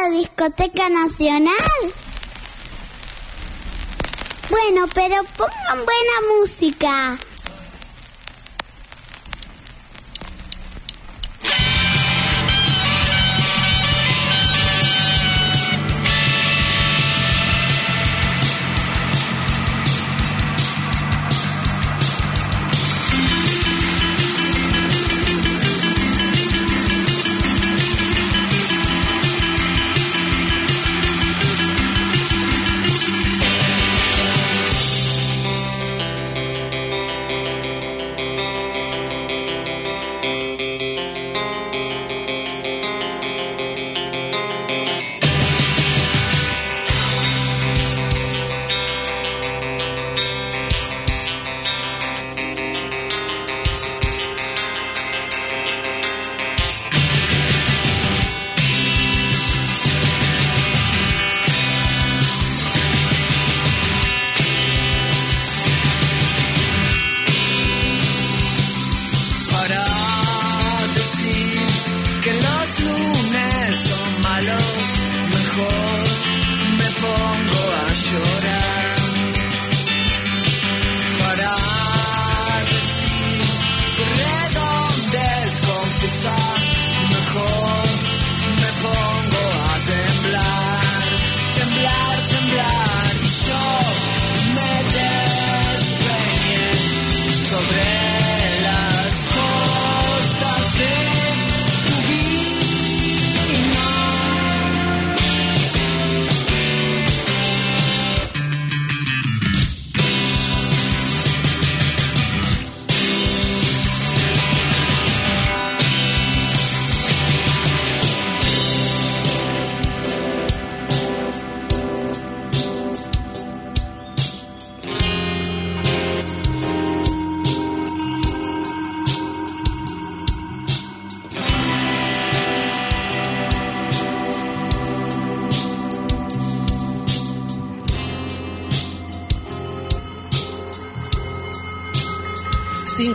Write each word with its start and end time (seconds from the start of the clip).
la 0.00 0.08
discoteca 0.10 0.88
nacional? 0.88 1.54
Bueno, 4.50 4.86
pero 4.94 5.22
pongan 5.36 5.84
buena 5.84 6.38
música. 6.38 7.18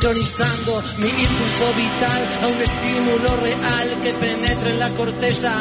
Sincronizando 0.04 0.84
mi 0.98 1.08
impulso 1.08 1.74
vital 1.78 2.40
a 2.42 2.48
un 2.48 2.62
estímulo 2.62 3.38
real 3.38 4.02
que 4.02 4.12
penetra 4.14 4.70
en 4.70 4.80
la 4.80 4.90
corteza. 4.90 5.54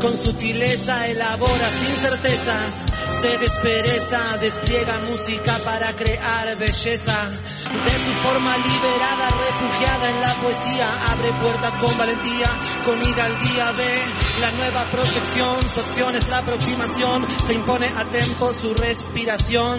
Con 0.00 0.16
sutileza 0.16 1.08
elabora 1.08 1.68
sin 1.70 1.94
certezas, 1.96 2.82
se 3.20 3.38
despereza, 3.38 4.38
despliega 4.40 5.00
música 5.10 5.58
para 5.64 5.92
crear 5.94 6.56
belleza. 6.58 7.30
De 7.30 7.94
su 8.04 8.12
forma 8.22 8.56
liberada, 8.56 9.30
refugiada 9.30 10.10
en 10.10 10.20
la 10.20 10.34
poesía, 10.34 10.88
abre 11.10 11.32
puertas 11.42 11.72
con 11.78 11.98
valentía, 11.98 12.50
con 12.84 13.02
hidalguía 13.02 13.72
ve 13.72 14.00
la 14.40 14.50
nueva 14.52 14.90
proyección, 14.92 15.68
su 15.68 15.80
acción 15.80 16.14
es 16.14 16.28
la 16.28 16.38
aproximación, 16.38 17.26
se 17.44 17.54
impone 17.54 17.86
a 17.86 18.04
tiempo 18.04 18.52
su 18.52 18.74
respiración 18.74 19.78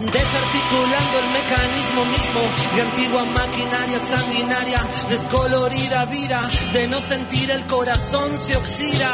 desarticulando 0.00 1.18
el 1.18 1.28
mecanismo 1.30 2.04
mismo 2.06 2.40
de 2.74 2.82
antigua 2.82 3.24
maquinaria 3.26 3.98
sanguinaria, 3.98 4.80
descolorida 5.10 6.06
vida 6.06 6.50
de 6.72 6.88
no 6.88 7.00
sentir 7.00 7.50
el 7.50 7.64
corazón 7.66 8.38
se 8.38 8.56
oxida, 8.56 9.10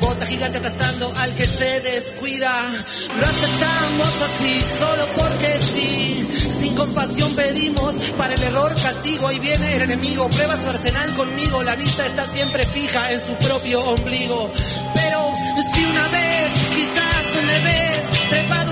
bota 0.00 0.26
gigante 0.26 0.58
aplastando 0.58 1.12
al 1.16 1.34
que 1.34 1.46
se 1.46 1.80
descuida, 1.80 2.70
lo 3.18 3.26
aceptamos 3.26 4.08
así 4.22 4.62
solo 4.78 5.06
porque 5.16 5.58
sí, 5.58 6.28
sin 6.60 6.76
compasión 6.76 7.34
pedimos 7.34 7.94
para 8.16 8.34
el 8.34 8.42
error 8.42 8.72
castigo, 8.80 9.26
ahí 9.26 9.38
viene 9.40 9.76
el 9.76 9.82
enemigo, 9.82 10.28
prueba 10.30 10.56
su 10.56 10.68
arsenal 10.68 11.12
conmigo, 11.14 11.62
la 11.64 11.74
vista 11.74 12.06
está 12.06 12.24
siempre 12.26 12.64
fija 12.66 13.12
en 13.12 13.20
su 13.20 13.34
propio 13.34 13.80
ombligo, 13.80 14.50
pero 14.94 15.32
si 15.74 15.84
una 15.84 16.08
vez 16.08 16.52
quizás 16.74 17.44
me 17.44 17.58
ves 17.60 17.90
trepado 18.30 18.69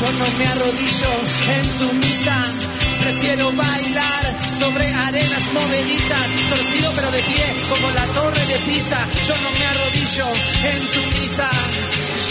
Yo 0.00 0.12
no 0.12 0.26
me 0.38 0.46
arrodillo 0.46 1.12
en 1.56 1.78
tu 1.78 1.92
misa 1.94 2.76
prefiero 3.06 3.52
bailar 3.52 4.24
sobre 4.58 4.84
arenas 4.92 5.44
movedizas, 5.52 6.26
torcido 6.50 6.92
pero 6.96 7.10
de 7.10 7.22
pie 7.22 7.46
como 7.68 7.90
la 7.92 8.04
torre 8.18 8.44
de 8.46 8.58
Pisa. 8.66 8.98
Yo 9.28 9.36
no 9.38 9.50
me 9.50 9.64
arrodillo 9.64 10.26
en 10.72 10.80
tu 10.94 11.02
misa, 11.14 11.48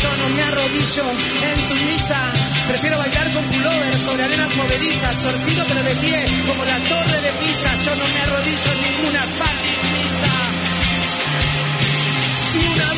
yo 0.02 0.10
no 0.20 0.26
me 0.36 0.42
arrodillo 0.44 1.06
en 1.50 1.60
tu 1.70 1.76
misa. 1.88 2.20
Prefiero 2.68 2.98
bailar 2.98 3.34
con 3.34 3.44
pullover 3.46 3.96
sobre 3.96 4.24
arenas 4.24 4.56
movedizas, 4.56 5.16
torcido 5.24 5.64
pero 5.70 5.84
de 5.84 5.96
pie 5.96 6.20
como 6.48 6.66
la 6.66 6.78
torre 6.92 7.18
de 7.22 7.32
Pisa. 7.42 7.70
Yo 7.86 7.96
no 7.96 8.06
me 8.14 8.20
arrodillo 8.26 8.70
en 8.76 8.80
ninguna 8.88 9.22
fucking 9.40 9.84
misa. 9.96 10.34
Una 12.56 12.95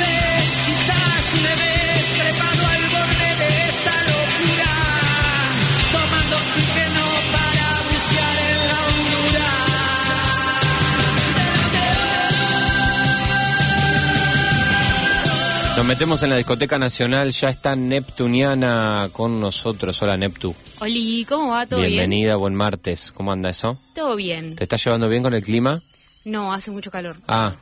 Nos 15.77 15.85
metemos 15.85 16.23
en 16.23 16.31
la 16.31 16.37
discoteca 16.37 16.79
nacional, 16.79 17.31
ya 17.31 17.49
está 17.49 17.75
Neptuniana 17.75 19.09
con 19.13 19.39
nosotros. 19.39 20.01
Hola 20.01 20.17
Neptu. 20.17 20.55
Oli, 20.79 21.23
¿cómo 21.29 21.51
va? 21.51 21.67
¿Todo 21.67 21.79
bien? 21.81 21.91
Bienvenida, 21.91 22.35
buen 22.35 22.55
martes. 22.55 23.11
¿Cómo 23.11 23.31
anda 23.31 23.51
eso? 23.51 23.79
Todo 23.93 24.15
bien. 24.15 24.55
¿Te 24.55 24.63
estás 24.63 24.83
llevando 24.83 25.07
bien 25.07 25.21
con 25.21 25.35
el 25.35 25.43
clima? 25.43 25.83
No, 26.25 26.51
hace 26.51 26.71
mucho 26.71 26.89
calor. 26.89 27.17
Ah, 27.27 27.55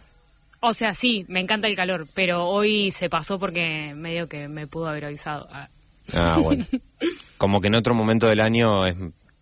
O 0.61 0.73
sea, 0.73 0.93
sí, 0.93 1.25
me 1.27 1.41
encanta 1.41 1.67
el 1.67 1.75
calor, 1.75 2.07
pero 2.13 2.45
hoy 2.47 2.89
se 2.91 3.09
pasó 3.09 3.37
porque 3.37 3.93
medio 3.95 4.27
que 4.27 4.47
me 4.47 4.65
pudo 4.65 4.87
haber 4.87 5.05
avisado. 5.05 5.49
Ah, 5.51 5.67
ah, 6.13 6.37
bueno. 6.41 6.65
Como 7.37 7.59
que 7.59 7.67
en 7.67 7.75
otro 7.75 7.93
momento 7.93 8.27
del 8.27 8.39
año 8.39 8.85
es- 8.87 8.95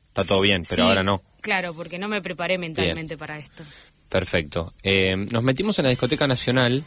está 0.08 0.24
todo 0.26 0.42
bien, 0.42 0.64
pero 0.68 0.84
sí, 0.84 0.90
ahora 0.90 1.04
no. 1.04 1.22
Claro, 1.42 1.76
porque 1.76 2.00
no 2.00 2.08
me 2.08 2.22
preparé 2.24 2.58
mentalmente 2.58 3.18
para 3.18 3.38
esto. 3.38 3.64
Perfecto. 4.10 4.74
Eh, 4.82 5.16
nos 5.16 5.44
metimos 5.44 5.78
en 5.78 5.84
la 5.84 5.90
discoteca 5.90 6.28
nacional 6.28 6.84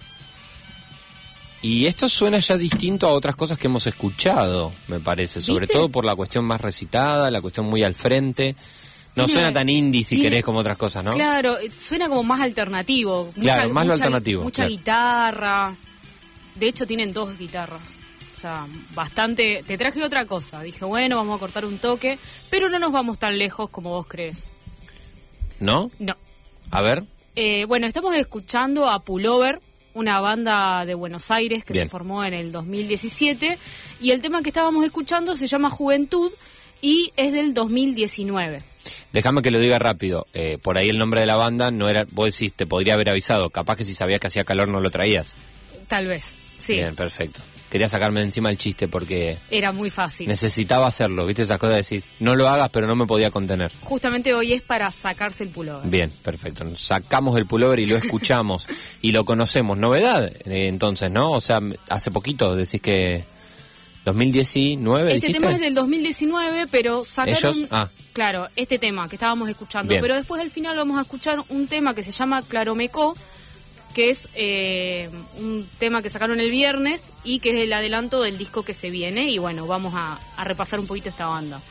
y 1.66 1.86
esto 1.86 2.08
suena 2.08 2.38
ya 2.38 2.56
distinto 2.56 3.06
a 3.06 3.12
otras 3.12 3.34
cosas 3.36 3.58
que 3.58 3.66
hemos 3.66 3.86
escuchado, 3.86 4.72
me 4.88 5.00
parece, 5.00 5.40
sobre 5.40 5.62
¿Viste? 5.62 5.74
todo 5.74 5.88
por 5.88 6.04
la 6.04 6.14
cuestión 6.14 6.44
más 6.44 6.60
recitada, 6.60 7.30
la 7.30 7.40
cuestión 7.40 7.66
muy 7.66 7.82
al 7.82 7.94
frente. 7.94 8.54
No 9.14 9.24
Tiene- 9.24 9.32
suena 9.40 9.52
tan 9.52 9.68
indie 9.68 10.04
si 10.04 10.16
tiene- 10.16 10.30
querés 10.30 10.44
como 10.44 10.58
otras 10.58 10.76
cosas, 10.76 11.02
¿no? 11.02 11.12
Claro, 11.12 11.58
eh, 11.58 11.70
suena 11.78 12.08
como 12.08 12.22
más 12.22 12.40
alternativo. 12.40 13.32
Claro, 13.40 13.70
más 13.72 13.86
lo 13.86 13.94
alternativo, 13.94 14.42
Mucha 14.42 14.64
claro. 14.64 14.70
guitarra. 14.70 15.76
De 16.54 16.66
hecho, 16.68 16.86
tienen 16.86 17.12
dos 17.14 17.36
guitarras. 17.38 17.96
O 18.34 18.38
sea, 18.38 18.66
bastante... 18.94 19.64
Te 19.66 19.78
traje 19.78 20.02
otra 20.04 20.26
cosa. 20.26 20.60
Dije, 20.62 20.84
bueno, 20.84 21.16
vamos 21.16 21.36
a 21.36 21.40
cortar 21.40 21.64
un 21.64 21.78
toque, 21.78 22.18
pero 22.50 22.68
no 22.68 22.78
nos 22.78 22.92
vamos 22.92 23.18
tan 23.18 23.38
lejos 23.38 23.70
como 23.70 23.88
vos 23.90 24.06
crees. 24.06 24.50
¿No? 25.60 25.90
No. 25.98 26.14
A 26.70 26.82
ver. 26.82 27.04
Eh, 27.34 27.64
bueno, 27.66 27.86
estamos 27.86 28.14
escuchando 28.14 28.88
a 28.90 28.98
Pullover, 29.02 29.60
una 29.96 30.20
banda 30.20 30.84
de 30.84 30.94
Buenos 30.94 31.30
Aires 31.30 31.64
que 31.64 31.72
Bien. 31.72 31.86
se 31.86 31.90
formó 31.90 32.22
en 32.24 32.34
el 32.34 32.52
2017. 32.52 33.58
Y 34.00 34.10
el 34.10 34.20
tema 34.20 34.42
que 34.42 34.50
estábamos 34.50 34.84
escuchando 34.84 35.36
se 35.36 35.46
llama 35.46 35.70
Juventud 35.70 36.32
y 36.82 37.12
es 37.16 37.32
del 37.32 37.54
2019. 37.54 38.62
Déjame 39.12 39.40
que 39.40 39.50
lo 39.50 39.58
diga 39.58 39.78
rápido. 39.78 40.26
Eh, 40.34 40.58
por 40.60 40.76
ahí 40.76 40.90
el 40.90 40.98
nombre 40.98 41.20
de 41.20 41.26
la 41.26 41.36
banda 41.36 41.70
no 41.70 41.88
era. 41.88 42.06
Vos 42.10 42.32
decís, 42.32 42.52
te 42.52 42.66
podría 42.66 42.94
haber 42.94 43.08
avisado. 43.08 43.48
Capaz 43.48 43.76
que 43.76 43.84
si 43.84 43.94
sabías 43.94 44.20
que 44.20 44.26
hacía 44.26 44.44
calor 44.44 44.68
no 44.68 44.80
lo 44.80 44.90
traías. 44.90 45.34
Tal 45.88 46.06
vez, 46.06 46.36
sí. 46.58 46.74
Bien, 46.74 46.94
perfecto. 46.94 47.40
Quería 47.70 47.88
sacarme 47.88 48.22
encima 48.22 48.50
el 48.50 48.58
chiste 48.58 48.86
porque 48.88 49.38
Era 49.50 49.72
muy 49.72 49.90
fácil. 49.90 50.28
necesitaba 50.28 50.86
hacerlo. 50.86 51.26
¿Viste 51.26 51.42
esas 51.42 51.58
cosas 51.58 51.72
de 51.72 51.76
decir, 51.78 52.02
no 52.20 52.36
lo 52.36 52.48
hagas, 52.48 52.68
pero 52.70 52.86
no 52.86 52.94
me 52.94 53.06
podía 53.06 53.30
contener? 53.30 53.72
Justamente 53.82 54.34
hoy 54.34 54.52
es 54.52 54.62
para 54.62 54.90
sacarse 54.90 55.42
el 55.44 55.50
pullover. 55.50 55.88
Bien, 55.88 56.10
perfecto. 56.22 56.64
Sacamos 56.76 57.36
el 57.38 57.46
pullover 57.46 57.80
y 57.80 57.86
lo 57.86 57.96
escuchamos 57.96 58.66
y 59.02 59.10
lo 59.12 59.24
conocemos. 59.24 59.76
Novedad, 59.78 60.26
eh, 60.46 60.68
entonces, 60.68 61.10
¿no? 61.10 61.32
O 61.32 61.40
sea, 61.40 61.60
hace 61.88 62.10
poquito 62.10 62.54
decís 62.54 62.80
que 62.80 63.24
2019, 64.04 65.14
Este 65.14 65.26
dijiste. 65.26 65.40
tema 65.40 65.52
es 65.54 65.60
del 65.60 65.74
2019, 65.74 66.68
pero 66.68 67.04
sacaron... 67.04 67.36
¿Ellos? 67.36 67.64
Ah. 67.70 67.88
Claro, 68.12 68.48
este 68.56 68.78
tema 68.78 69.08
que 69.08 69.16
estábamos 69.16 69.48
escuchando. 69.48 69.90
Bien. 69.90 70.00
Pero 70.00 70.14
después 70.14 70.40
al 70.40 70.50
final 70.50 70.76
vamos 70.76 70.98
a 70.98 71.02
escuchar 71.02 71.42
un 71.48 71.66
tema 71.66 71.94
que 71.94 72.02
se 72.04 72.12
llama 72.12 72.42
Claromecó, 72.42 73.14
que 73.96 74.10
es 74.10 74.28
eh, 74.34 75.08
un 75.38 75.66
tema 75.78 76.02
que 76.02 76.10
sacaron 76.10 76.38
el 76.38 76.50
viernes 76.50 77.12
y 77.24 77.38
que 77.38 77.56
es 77.56 77.64
el 77.64 77.72
adelanto 77.72 78.20
del 78.20 78.36
disco 78.36 78.62
que 78.62 78.74
se 78.74 78.90
viene. 78.90 79.30
Y 79.30 79.38
bueno, 79.38 79.66
vamos 79.66 79.94
a, 79.96 80.20
repasar 80.44 80.80
un 80.80 80.86
poquito 80.86 81.08
esta 81.08 81.24
banda. 81.28 81.62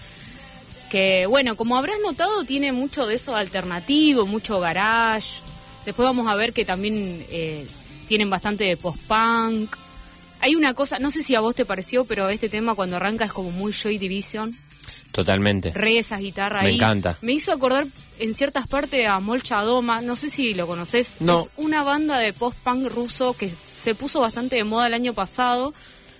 Que 0.90 1.28
bueno, 1.28 1.56
como 1.56 1.78
habrás 1.78 2.00
notado, 2.02 2.44
tiene 2.44 2.72
mucho 2.72 3.06
de 3.06 3.14
eso 3.14 3.36
alternativo, 3.36 4.26
mucho 4.26 4.60
garage. 4.60 5.42
Después 5.86 6.04
vamos 6.04 6.28
a 6.28 6.34
ver 6.34 6.52
que 6.52 6.66
también 6.66 7.24
eh, 7.30 7.68
tienen 8.08 8.32
bastante 8.32 8.64
de 8.64 8.76
post-punk. 8.76 9.76
Hay 10.40 10.56
una 10.56 10.74
cosa, 10.74 10.98
no 10.98 11.12
sé 11.12 11.22
si 11.22 11.36
a 11.36 11.42
vos 11.42 11.54
te 11.54 11.64
pareció, 11.64 12.06
pero 12.06 12.30
este 12.30 12.50
tema 12.50 12.74
cuando 12.74 12.96
arranca 12.96 13.26
es 13.26 13.34
como 13.34 13.52
muy 13.52 13.72
Joy 13.72 14.00
Division. 14.00 14.58
Totalmente. 15.12 15.72
Re 15.74 15.98
esas 15.98 16.20
guitarras 16.20 16.64
Me 16.64 16.70
ahí. 16.70 16.76
encanta. 16.76 17.18
Me 17.22 17.34
hizo 17.34 17.52
acordar 17.54 17.88
en 18.20 18.36
ciertas 18.36 18.68
partes 18.68 19.08
a 19.08 19.20
Molcha 19.20 19.62
Doma, 19.62 20.02
no 20.02 20.16
sé 20.16 20.30
si 20.30 20.54
lo 20.54 20.68
conoces. 20.68 21.18
No. 21.22 21.42
Es 21.42 21.52
una 21.58 21.84
banda 21.84 22.20
de 22.20 22.34
post-punk 22.34 22.88
ruso 22.92 23.34
que 23.34 23.50
se 23.66 23.96
puso 23.96 24.20
bastante 24.22 24.56
de 24.58 24.64
moda 24.64 24.88
el 24.88 24.94
año 24.94 25.14
pasado. 25.14 25.74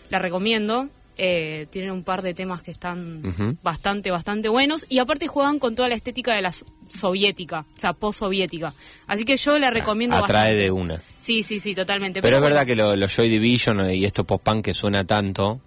La 0.10 0.20
recomiendo. 0.20 0.88
Eh, 1.18 1.68
tienen 1.70 1.92
un 1.92 2.04
par 2.04 2.22
de 2.22 2.34
temas 2.34 2.62
que 2.62 2.72
están 2.72 3.58
bastante, 3.64 4.12
bastante 4.12 4.50
buenos. 4.50 4.86
Y 4.90 5.00
aparte 5.00 5.28
juegan 5.28 5.60
con 5.60 5.74
toda 5.74 5.88
la 5.88 5.96
estética 5.96 6.36
de 6.36 6.42
la 6.42 6.52
so- 6.52 6.66
soviética, 6.90 7.66
o 7.76 7.80
sea, 7.80 7.94
post-soviética. 7.94 8.74
Así 9.08 9.24
que 9.24 9.38
yo 9.38 9.58
la 9.58 9.70
recomiendo 9.72 10.18
Atrae 10.18 10.52
bastante. 10.52 10.62
de 10.64 10.72
una. 10.72 11.02
Sí, 11.16 11.42
sí, 11.42 11.62
sí, 11.62 11.74
totalmente. 11.74 12.22
Pero, 12.22 12.36
es 12.38 12.42
bueno, 12.42 12.54
verdad 12.56 12.68
que 12.68 12.76
lo- 12.76 12.96
los 12.98 13.16
Joy 13.16 13.30
Division 13.30 13.90
y 13.92 14.04
estos 14.04 14.26
post-punk 14.26 14.66
que 14.66 14.74
suena 14.74 15.06
tanto, 15.06 15.62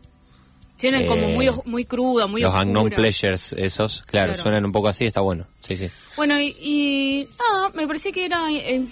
Tienen 0.78 1.06
como 1.06 1.22
eh, 1.22 1.34
muy, 1.34 1.48
os- 1.48 1.66
muy 1.66 1.84
cruda, 1.84 2.26
muy 2.26 2.40
los. 2.40 2.54
Unknown 2.54 2.90
Pleasures, 2.90 3.52
esos, 3.54 4.02
claro, 4.04 4.28
Claro. 4.32 4.42
suenan 4.42 4.64
un 4.64 4.72
poco 4.72 4.88
así, 4.88 5.04
está 5.06 5.20
bueno. 5.20 5.44
Sí, 5.60 5.76
sí. 5.76 5.90
Bueno, 6.16 6.38
y, 6.40 6.56
y 6.60 7.28
nada, 7.38 7.70
me 7.74 7.86
parecía 7.86 8.12
que 8.12 8.24
era 8.24 8.50
eh, 8.50 8.86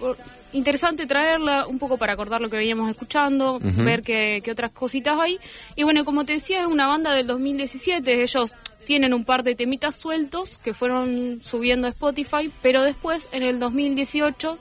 interesante 0.53 1.07
traerla 1.07 1.67
un 1.67 1.79
poco 1.79 1.97
para 1.97 2.13
acordar 2.15 2.41
lo 2.41 2.51
que 2.51 2.57
veníamos 2.57 2.91
escuchando, 2.91 3.59
ver 3.63 4.03
qué, 4.03 4.41
qué 4.45 4.51
otras 4.51 4.73
cositas 4.73 5.19
hay. 5.19 5.39
Y 5.77 5.85
bueno, 5.85 6.05
como 6.05 6.25
te 6.25 6.35
decía, 6.35 6.61
es 6.61 6.67
una 6.67 6.87
banda 6.87 7.15
del 7.15 7.27
2017, 7.27 8.23
ellos 8.23 8.55
tienen 8.85 9.13
un 9.15 9.25
par 9.25 9.43
de 9.43 9.55
temitas 9.55 9.97
sueltos 9.97 10.59
que 10.59 10.73
fueron 10.75 11.41
subiendo 11.43 11.87
a 11.87 11.91
Spotify, 11.91 12.53
pero 12.63 12.83
después, 12.83 13.29
en 13.33 13.43
el 13.43 13.59
2018, 13.59 14.59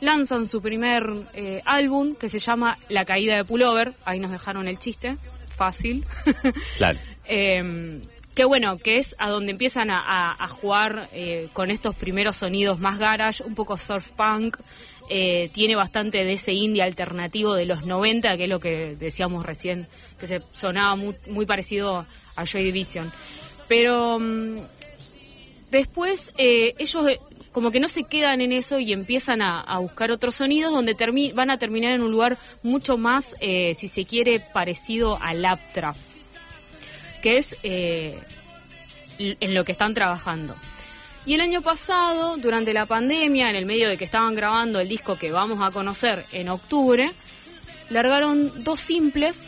lanzan 0.00 0.48
su 0.48 0.60
primer 0.62 1.10
eh, 1.34 1.62
álbum 1.64 2.14
que 2.14 2.28
se 2.28 2.38
llama 2.38 2.78
La 2.88 3.04
Caída 3.04 3.36
de 3.36 3.44
Pullover, 3.44 3.94
ahí 4.04 4.20
nos 4.20 4.30
dejaron 4.30 4.68
el 4.68 4.78
chiste, 4.78 5.16
fácil. 5.54 6.04
Claro. 6.76 6.98
Eh, 7.26 8.00
que 8.34 8.44
bueno, 8.44 8.78
que 8.78 8.98
es 8.98 9.14
a 9.18 9.28
donde 9.30 9.52
empiezan 9.52 9.90
a, 9.90 10.00
a- 10.00 10.36
a 10.44 10.48
jugar 10.48 11.08
eh, 11.12 11.48
con 11.52 11.70
estos 11.70 11.94
primeros 11.94 12.36
sonidos 12.36 12.80
más 12.80 12.98
garage, 12.98 13.42
un 13.44 13.54
poco 13.54 13.76
surf 13.76 14.10
punk. 14.10 14.56
eh, 15.08 15.50
tiene 15.52 15.76
bastante 15.76 16.24
de 16.24 16.32
ese 16.32 16.52
indie 16.52 16.82
alternativo 16.82 17.54
de 17.54 17.66
los 17.66 17.84
90, 17.86 18.36
que 18.36 18.44
es 18.44 18.48
lo 18.48 18.58
que 18.58 18.96
decíamos 18.98 19.44
recién, 19.46 19.86
que 20.18 20.26
se 20.26 20.42
sonaba 20.52 20.96
muy, 20.96 21.14
muy 21.28 21.46
parecido 21.46 22.06
a 22.36 22.44
Joy 22.44 22.64
Division. 22.64 23.12
Pero 23.68 24.18
mm, 24.18 24.58
después 25.70 26.32
eh, 26.36 26.74
ellos 26.78 27.06
como 27.54 27.70
que 27.70 27.80
no 27.80 27.88
se 27.88 28.02
quedan 28.04 28.42
en 28.42 28.52
eso 28.52 28.78
y 28.80 28.92
empiezan 28.92 29.40
a, 29.40 29.60
a 29.62 29.78
buscar 29.78 30.10
otros 30.10 30.34
sonidos 30.34 30.72
donde 30.72 30.94
termi- 30.94 31.32
van 31.32 31.50
a 31.50 31.56
terminar 31.56 31.92
en 31.92 32.02
un 32.02 32.10
lugar 32.10 32.36
mucho 32.62 32.98
más, 32.98 33.36
eh, 33.40 33.72
si 33.74 33.88
se 33.88 34.04
quiere, 34.04 34.40
parecido 34.40 35.18
al 35.22 35.42
Aptra 35.46 35.94
que 37.22 37.38
es 37.38 37.56
eh, 37.62 38.18
en 39.18 39.54
lo 39.54 39.64
que 39.64 39.72
están 39.72 39.94
trabajando. 39.94 40.54
Y 41.24 41.32
el 41.32 41.40
año 41.40 41.62
pasado, 41.62 42.36
durante 42.36 42.74
la 42.74 42.84
pandemia, 42.84 43.48
en 43.48 43.56
el 43.56 43.64
medio 43.64 43.88
de 43.88 43.96
que 43.96 44.04
estaban 44.04 44.34
grabando 44.34 44.78
el 44.78 44.88
disco 44.90 45.16
que 45.16 45.30
vamos 45.32 45.60
a 45.62 45.70
conocer 45.70 46.26
en 46.32 46.50
octubre, 46.50 47.12
largaron 47.88 48.52
dos 48.62 48.78
simples 48.80 49.46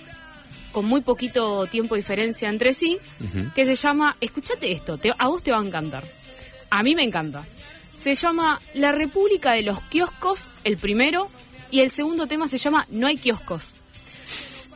con 0.73 0.87
muy 0.87 1.02
poquito 1.02 1.67
tiempo 1.67 1.94
de 1.97 2.00
diferencia 2.00 2.49
entre 2.49 2.73
sí, 2.73 2.99
que 3.55 3.67
se 3.67 3.75
llama, 3.75 4.17
escúchate 4.23 4.73
esto, 4.73 4.97
te- 4.97 5.12
a 5.19 5.26
vos 5.29 5.43
te 5.43 5.50
va 5.50 5.59
a 5.59 5.62
encantar, 5.62 6.05
a 6.70 6.82
mí 6.82 6.94
me 6.94 7.02
encanta. 7.02 7.44
Se 7.96 8.14
llama 8.14 8.60
La 8.75 8.93
República 8.93 9.52
de 9.52 9.62
los 9.62 9.81
Kioscos, 9.82 10.50
el 10.64 10.76
primero, 10.76 11.31
y 11.70 11.81
el 11.81 11.90
segundo 11.90 12.26
tema 12.26 12.46
se 12.48 12.58
llama 12.58 12.87
No 12.90 13.06
hay 13.06 13.16
kioscos. 13.16 13.75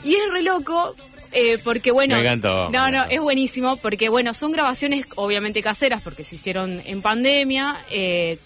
Y 0.03 0.15
es 0.15 0.23
re 0.33 0.43
loco, 0.43 0.95
eh, 1.33 1.59
porque 1.63 1.91
bueno... 1.91 2.17
Me 2.17 2.23
encantó, 2.23 2.69
me 2.71 2.79
No, 2.79 2.91
no, 2.91 3.05
es 3.05 3.21
buenísimo, 3.21 3.77
porque 3.77 4.09
bueno, 4.09 4.33
son 4.35 4.53
grabaciones 4.53 5.05
obviamente 5.17 5.63
caseras, 5.63 6.01
porque 6.03 6.25
se 6.25 6.37
hicieron 6.37 6.83
en 6.85 7.03
pandemia, 7.03 7.79
eh, 7.91 8.39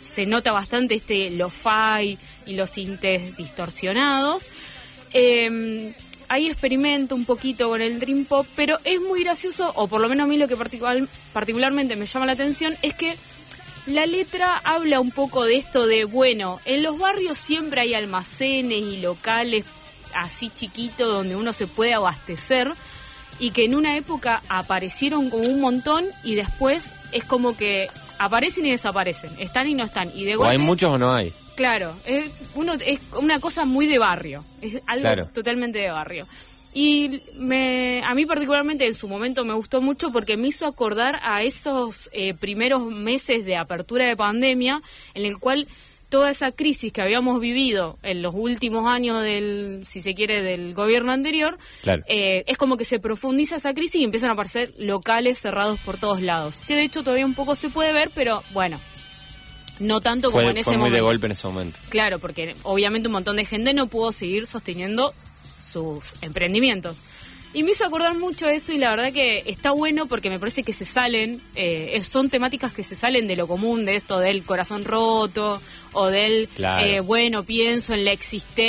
se 0.00 0.26
nota 0.26 0.52
bastante 0.52 0.94
este 0.94 1.30
lo-fi 1.30 2.18
y 2.46 2.54
los 2.54 2.70
sintes 2.70 3.36
distorsionados. 3.36 4.46
Eh, 5.12 5.94
ahí 6.28 6.48
experimento 6.48 7.14
un 7.14 7.26
poquito 7.26 7.68
con 7.68 7.82
el 7.82 8.00
Dream 8.00 8.24
Pop, 8.24 8.46
pero 8.56 8.78
es 8.84 9.00
muy 9.00 9.22
gracioso, 9.22 9.70
o 9.76 9.86
por 9.86 10.00
lo 10.00 10.08
menos 10.08 10.24
a 10.24 10.26
mí 10.26 10.38
lo 10.38 10.48
que 10.48 10.56
particular- 10.56 11.06
particularmente 11.32 11.94
me 11.96 12.06
llama 12.06 12.26
la 12.26 12.32
atención, 12.32 12.76
es 12.82 12.94
que 12.94 13.16
la 13.86 14.06
letra 14.06 14.56
habla 14.64 15.00
un 15.00 15.10
poco 15.10 15.44
de 15.44 15.56
esto 15.56 15.86
de, 15.86 16.04
bueno, 16.04 16.60
en 16.64 16.82
los 16.82 16.98
barrios 16.98 17.38
siempre 17.38 17.82
hay 17.82 17.94
almacenes 17.94 18.78
y 18.82 18.96
locales 18.98 19.64
así 20.14 20.48
chiquitos 20.50 21.08
donde 21.08 21.36
uno 21.36 21.52
se 21.52 21.66
puede 21.66 21.92
abastecer 21.94 22.72
y 23.40 23.50
que 23.50 23.64
en 23.64 23.74
una 23.74 23.96
época 23.96 24.42
aparecieron 24.48 25.28
como 25.28 25.44
un 25.48 25.60
montón 25.60 26.06
y 26.22 26.34
después 26.36 26.94
es 27.12 27.24
como 27.24 27.56
que 27.56 27.88
aparecen 28.18 28.64
y 28.66 28.70
desaparecen, 28.70 29.32
están 29.38 29.66
y 29.68 29.74
no 29.74 29.84
están. 29.84 30.10
Y 30.16 30.24
de 30.24 30.36
O 30.36 30.44
hay 30.44 30.58
muchos 30.58 30.92
o 30.92 30.98
no 30.98 31.12
hay. 31.12 31.32
Claro, 31.56 31.94
es, 32.04 32.30
uno, 32.54 32.74
es 32.74 33.00
una 33.16 33.38
cosa 33.40 33.64
muy 33.64 33.86
de 33.86 33.98
barrio, 33.98 34.44
es 34.60 34.80
algo 34.86 35.02
Claro. 35.02 35.28
totalmente 35.32 35.78
de 35.78 35.90
barrio. 35.90 36.26
Y 36.76 37.22
me, 37.36 38.02
a 38.04 38.14
mí 38.14 38.26
particularmente 38.26 38.84
en 38.84 38.94
su 38.94 39.06
momento 39.08 39.44
me 39.44 39.54
gustó 39.54 39.80
mucho 39.80 40.10
porque 40.10 40.36
me 40.36 40.48
hizo 40.48 40.66
acordar 40.66 41.20
a 41.22 41.42
esos 41.44 42.10
eh, 42.12 42.34
primeros 42.34 42.86
meses 42.90 43.44
de 43.44 43.56
apertura 43.56 44.06
de 44.06 44.16
pandemia 44.16 44.82
en 45.14 45.24
el 45.24 45.38
cual 45.38 45.68
toda 46.08 46.30
esa 46.30 46.50
crisis 46.52 46.92
que 46.92 47.00
habíamos 47.00 47.40
vivido 47.40 47.98
en 48.02 48.22
los 48.22 48.34
últimos 48.36 48.86
años 48.92 49.22
del, 49.22 49.82
si 49.84 50.02
se 50.02 50.14
quiere, 50.14 50.42
del 50.42 50.74
gobierno 50.74 51.10
anterior, 51.12 51.58
Claro. 51.82 52.02
eh, 52.08 52.44
es 52.46 52.56
como 52.58 52.76
que 52.76 52.84
se 52.84 52.98
profundiza 53.00 53.56
esa 53.56 53.72
crisis 53.74 53.96
y 54.00 54.04
empiezan 54.04 54.30
a 54.30 54.32
aparecer 54.34 54.74
locales 54.78 55.38
cerrados 55.38 55.78
por 55.80 55.96
todos 55.98 56.22
lados. 56.22 56.62
Que 56.66 56.74
de 56.76 56.82
hecho 56.82 57.02
todavía 57.04 57.24
un 57.26 57.34
poco 57.34 57.54
se 57.54 57.68
puede 57.70 57.92
ver, 57.92 58.10
pero 58.14 58.42
bueno, 58.52 58.80
no 59.80 60.00
tanto 60.00 60.30
como 60.30 60.42
Fue, 60.42 60.50
en 60.52 60.56
ese 60.58 60.64
fue 60.64 60.72
muy 60.74 60.78
momento. 60.90 60.96
de 60.96 61.00
golpe 61.02 61.26
en 61.26 61.32
ese 61.32 61.46
momento. 61.48 61.80
Claro, 61.88 62.18
porque 62.20 62.54
obviamente 62.62 63.08
un 63.08 63.12
montón 63.12 63.36
de 63.36 63.44
gente 63.44 63.74
no 63.74 63.86
pudo 63.88 64.12
seguir 64.12 64.46
sosteniendo 64.46 65.14
sus 65.74 66.14
emprendimientos. 66.22 67.02
Y 67.52 67.62
me 67.62 67.70
hizo 67.70 67.84
acordar 67.84 68.16
mucho 68.16 68.48
eso 68.48 68.72
y 68.72 68.78
la 68.78 68.90
verdad 68.90 69.12
que 69.12 69.44
está 69.46 69.70
bueno 69.70 70.06
porque 70.06 70.28
me 70.28 70.40
parece 70.40 70.64
que 70.64 70.72
se 70.72 70.84
salen, 70.84 71.40
eh, 71.54 72.00
son 72.02 72.28
temáticas 72.28 72.72
que 72.72 72.82
se 72.82 72.96
salen 72.96 73.28
de 73.28 73.36
lo 73.36 73.46
común, 73.46 73.84
de 73.84 73.94
esto 73.94 74.18
del 74.18 74.42
corazón 74.44 74.84
roto 74.84 75.60
o 75.92 76.06
del, 76.08 76.48
Claro. 76.48 76.84
eh, 76.84 76.98
bueno, 76.98 77.44
pienso 77.44 77.94
en 77.94 78.04
la 78.04 78.10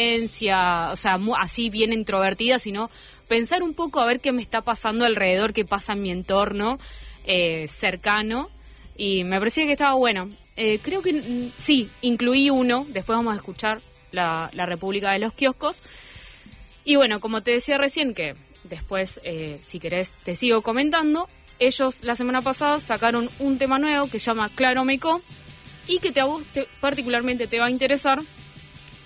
existencia, 0.06 0.90
o 0.92 0.96
sea, 0.96 1.18
mu- 1.18 1.36
así 1.36 1.70
bien 1.72 1.94
introvertida, 1.94 2.60
sino 2.60 2.90
pensar 3.28 3.64
un 3.64 3.74
poco 3.74 4.00
a 4.02 4.06
ver 4.06 4.20
qué 4.20 4.32
me 4.32 4.42
está 4.42 4.62
pasando 4.62 5.06
alrededor, 5.06 5.52
qué 5.54 5.66
pasa 5.66 5.94
en 5.94 6.02
mi 6.04 6.12
entorno 6.12 6.78
eh, 7.26 7.66
cercano 7.68 8.50
y 8.96 9.24
me 9.24 9.40
parecía 9.40 9.66
que 9.66 9.72
estaba 9.72 9.96
bueno. 9.96 10.30
Eh, 10.58 10.80
creo 10.82 11.02
que 11.02 11.14
mm, 11.14 11.52
sí, 11.58 11.90
incluí 12.02 12.52
uno, 12.52 12.86
después 12.90 13.18
vamos 13.18 13.34
a 13.34 13.38
escuchar 13.38 13.82
la, 14.12 14.50
la 14.54 14.66
República 14.68 15.12
de 15.12 15.20
los 15.20 15.34
Kioscos. 15.34 15.82
Y 16.86 16.96
bueno, 16.96 17.20
como 17.20 17.42
te 17.44 17.52
decía 17.52 17.78
recién, 17.78 18.14
que 18.14 18.36
después, 18.64 19.20
eh, 19.24 19.58
si 19.62 19.80
querés, 19.80 20.20
te 20.24 20.36
sigo 20.36 20.62
comentando, 20.62 21.28
ellos 21.60 22.04
la 22.04 22.16
semana 22.16 22.42
pasada 22.42 22.80
sacaron 22.80 23.30
un 23.40 23.58
tema 23.58 23.80
nuevo 23.80 24.08
que 24.08 24.20
se 24.20 24.28
llama 24.28 24.50
Claro 24.56 24.86
Meco 24.86 25.22
y 25.88 26.00
que 26.00 26.12
te, 26.12 26.20
a 26.22 26.26
vos 26.26 26.46
te- 26.48 26.68
particularmente 26.80 27.48
te 27.48 27.60
va 27.60 27.66
a 27.66 27.70
interesar 27.72 28.22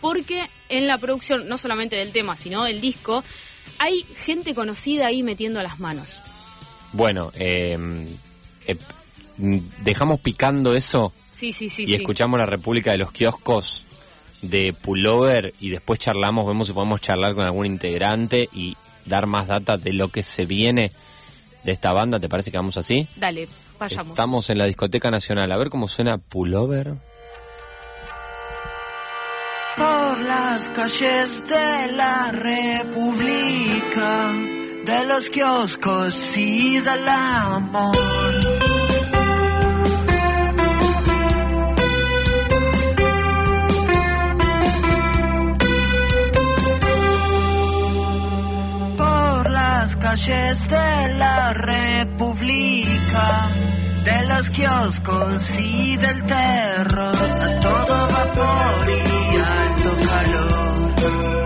porque 0.02 0.50
en 0.70 0.88
la 0.88 0.98
producción, 0.98 1.48
no 1.48 1.58
solamente 1.58 1.96
del 1.96 2.12
tema, 2.12 2.36
sino 2.38 2.64
del 2.64 2.80
disco, 2.82 3.24
hay 3.80 4.06
gente 4.16 4.54
conocida 4.56 5.08
ahí 5.08 5.24
metiendo 5.24 5.62
las 5.64 5.80
manos. 5.80 6.20
Bueno, 6.94 7.32
eh, 7.36 7.78
eh, 8.68 8.76
mm, 9.38 9.58
dejamos 9.84 10.20
picando 10.22 10.74
eso 10.74 11.14
Sí, 11.32 11.54
sí, 11.54 11.70
sí. 11.70 11.84
y 11.84 11.88
sí. 11.88 11.96
escuchamos 11.96 12.40
la 12.40 12.46
República 12.46 12.92
de 12.92 12.98
los 12.98 13.12
Kioscos 13.12 13.86
de 14.42 14.74
Pullover 14.74 15.54
y 15.60 15.70
después 15.70 16.00
charlamos, 16.00 16.48
vemos 16.48 16.68
si 16.68 16.74
podemos 16.74 17.02
charlar 17.02 17.36
con 17.36 17.46
algún 17.46 17.66
integrante 17.66 18.50
y 18.54 18.78
dar 19.06 19.26
más 19.26 19.48
data 19.48 19.78
de 19.78 19.94
lo 19.94 20.10
que 20.10 20.24
se 20.24 20.46
viene 20.46 20.92
de 21.64 21.72
esta 21.72 21.92
banda. 21.94 22.20
¿Te 22.20 22.30
parece 22.30 22.52
que 22.52 22.58
vamos 22.58 22.78
así? 22.78 23.08
Dale, 23.16 23.50
vayamos. 23.80 24.12
Estamos 24.14 24.50
en 24.50 24.58
la 24.58 24.66
Discoteca 24.66 25.12
Nacional. 25.12 25.52
A 25.52 25.58
ver 25.58 25.70
cómo 25.70 25.88
suena 25.88 26.18
Pullover. 26.18 26.96
por 29.80 30.20
las 30.20 30.70
calles 30.70 31.42
de 31.48 31.92
la 31.94 32.32
República, 32.32 33.54
de 34.86 35.06
los 35.06 35.30
kioscos 35.30 36.38
y 36.38 36.82
del 36.82 37.08
amor. 37.08 38.59
Calles 50.10 50.68
de 50.68 51.14
la 51.20 51.54
República, 51.54 53.26
de 54.04 54.28
los 54.28 54.50
kioscos 54.50 55.60
y 55.60 55.98
del 55.98 56.26
terror, 56.26 57.16
todo 57.62 58.08
vapor 58.08 58.90
y 58.90 59.38
alto 59.38 60.08
calor. 60.08 61.39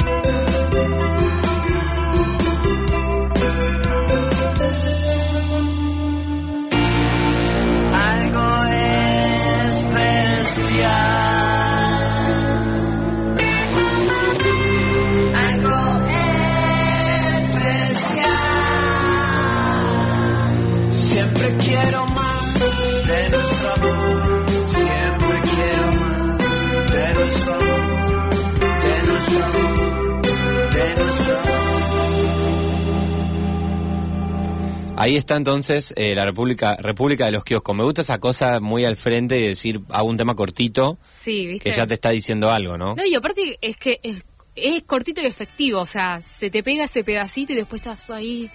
Ahí 34.96 35.16
está 35.18 35.36
entonces 35.36 35.94
eh, 35.98 36.14
la 36.16 36.24
República 36.24 36.78
República 36.78 37.26
de 37.26 37.32
los 37.32 37.44
Kioscos. 37.44 37.76
Me 37.76 37.84
gusta 37.84 38.02
esa 38.02 38.20
cosa 38.20 38.60
muy 38.60 38.86
al 38.86 38.96
frente 38.96 39.40
y 39.40 39.48
decir, 39.48 39.82
hago 39.90 40.08
un 40.08 40.18
tema 40.18 40.36
cortito 40.36 40.98
Sí, 41.12 41.48
¿viste? 41.48 41.72
que 41.72 41.76
ya 41.76 41.88
te 41.88 41.96
está 41.96 42.12
diciendo 42.12 42.52
algo, 42.52 42.78
¿no? 42.78 42.96
No, 42.96 43.04
y 43.06 43.16
aparte 43.16 43.58
es 43.62 43.76
que 43.78 44.00
es, 44.04 44.24
es 44.56 44.84
cortito 44.84 45.22
y 45.22 45.26
efectivo, 45.26 45.82
o 45.82 45.86
sea, 45.86 46.22
se 46.22 46.50
te 46.52 46.62
pega 46.64 46.86
ese 46.86 47.04
pedacito 47.04 47.54
y 47.54 47.56
después 47.56 47.82
estás 47.82 48.10
ahí 48.12 48.50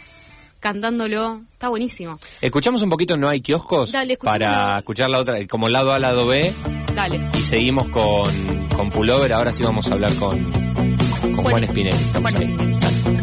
cantándolo. 0.61 1.43
Está 1.53 1.69
buenísimo. 1.69 2.19
Escuchamos 2.41 2.83
un 2.83 2.91
poquito 2.91 3.17
No 3.17 3.29
hay 3.29 3.41
kioscos 3.41 3.93
Dale, 3.93 4.17
para 4.17 4.79
escuchar 4.79 5.11
la 5.11 5.19
otra, 5.19 5.45
como 5.49 5.69
lado 5.69 5.93
A, 5.93 5.99
lado 5.99 6.27
B. 6.27 6.53
Dale. 6.95 7.31
Y 7.37 7.43
seguimos 7.43 7.89
con, 7.89 8.31
con 8.77 8.91
Pullover. 8.91 9.33
Ahora 9.33 9.53
sí 9.53 9.65
vamos 9.65 9.89
a 9.91 9.95
hablar 9.95 10.15
con, 10.15 10.51
con 10.53 11.35
Juan, 11.35 11.47
Juan- 11.47 11.65
Espinelli. 11.65 11.97
Estamos 11.97 12.35
ahí. 12.35 13.18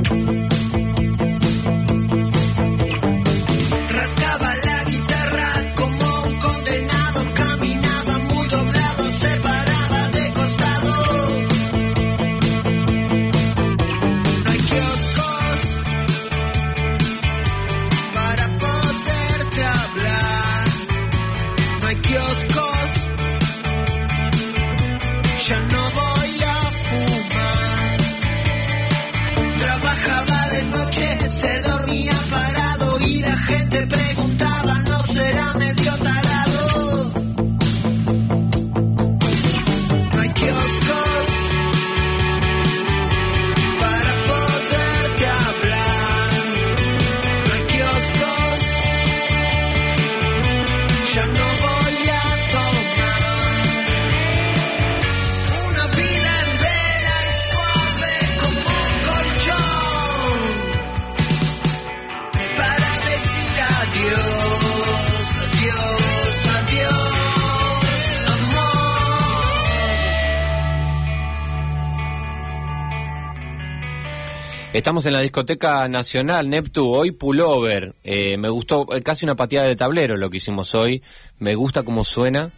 Estamos 74.86 75.08
en 75.08 75.14
la 75.14 75.22
discoteca 75.22 75.88
nacional 75.88 76.48
Neptu, 76.48 76.94
hoy 76.94 77.10
Pullover. 77.10 77.96
Eh, 78.04 78.38
me 78.38 78.50
gustó 78.50 78.86
eh, 78.96 79.02
casi 79.02 79.26
una 79.26 79.34
pateada 79.34 79.68
de 79.68 79.76
tablero 79.76 80.16
lo 80.16 80.30
que 80.30 80.38
hicimos 80.38 80.76
hoy. 80.76 81.02
Me 81.40 81.56
gusta 81.56 81.82
cómo 81.82 82.04
suena, 82.06 82.52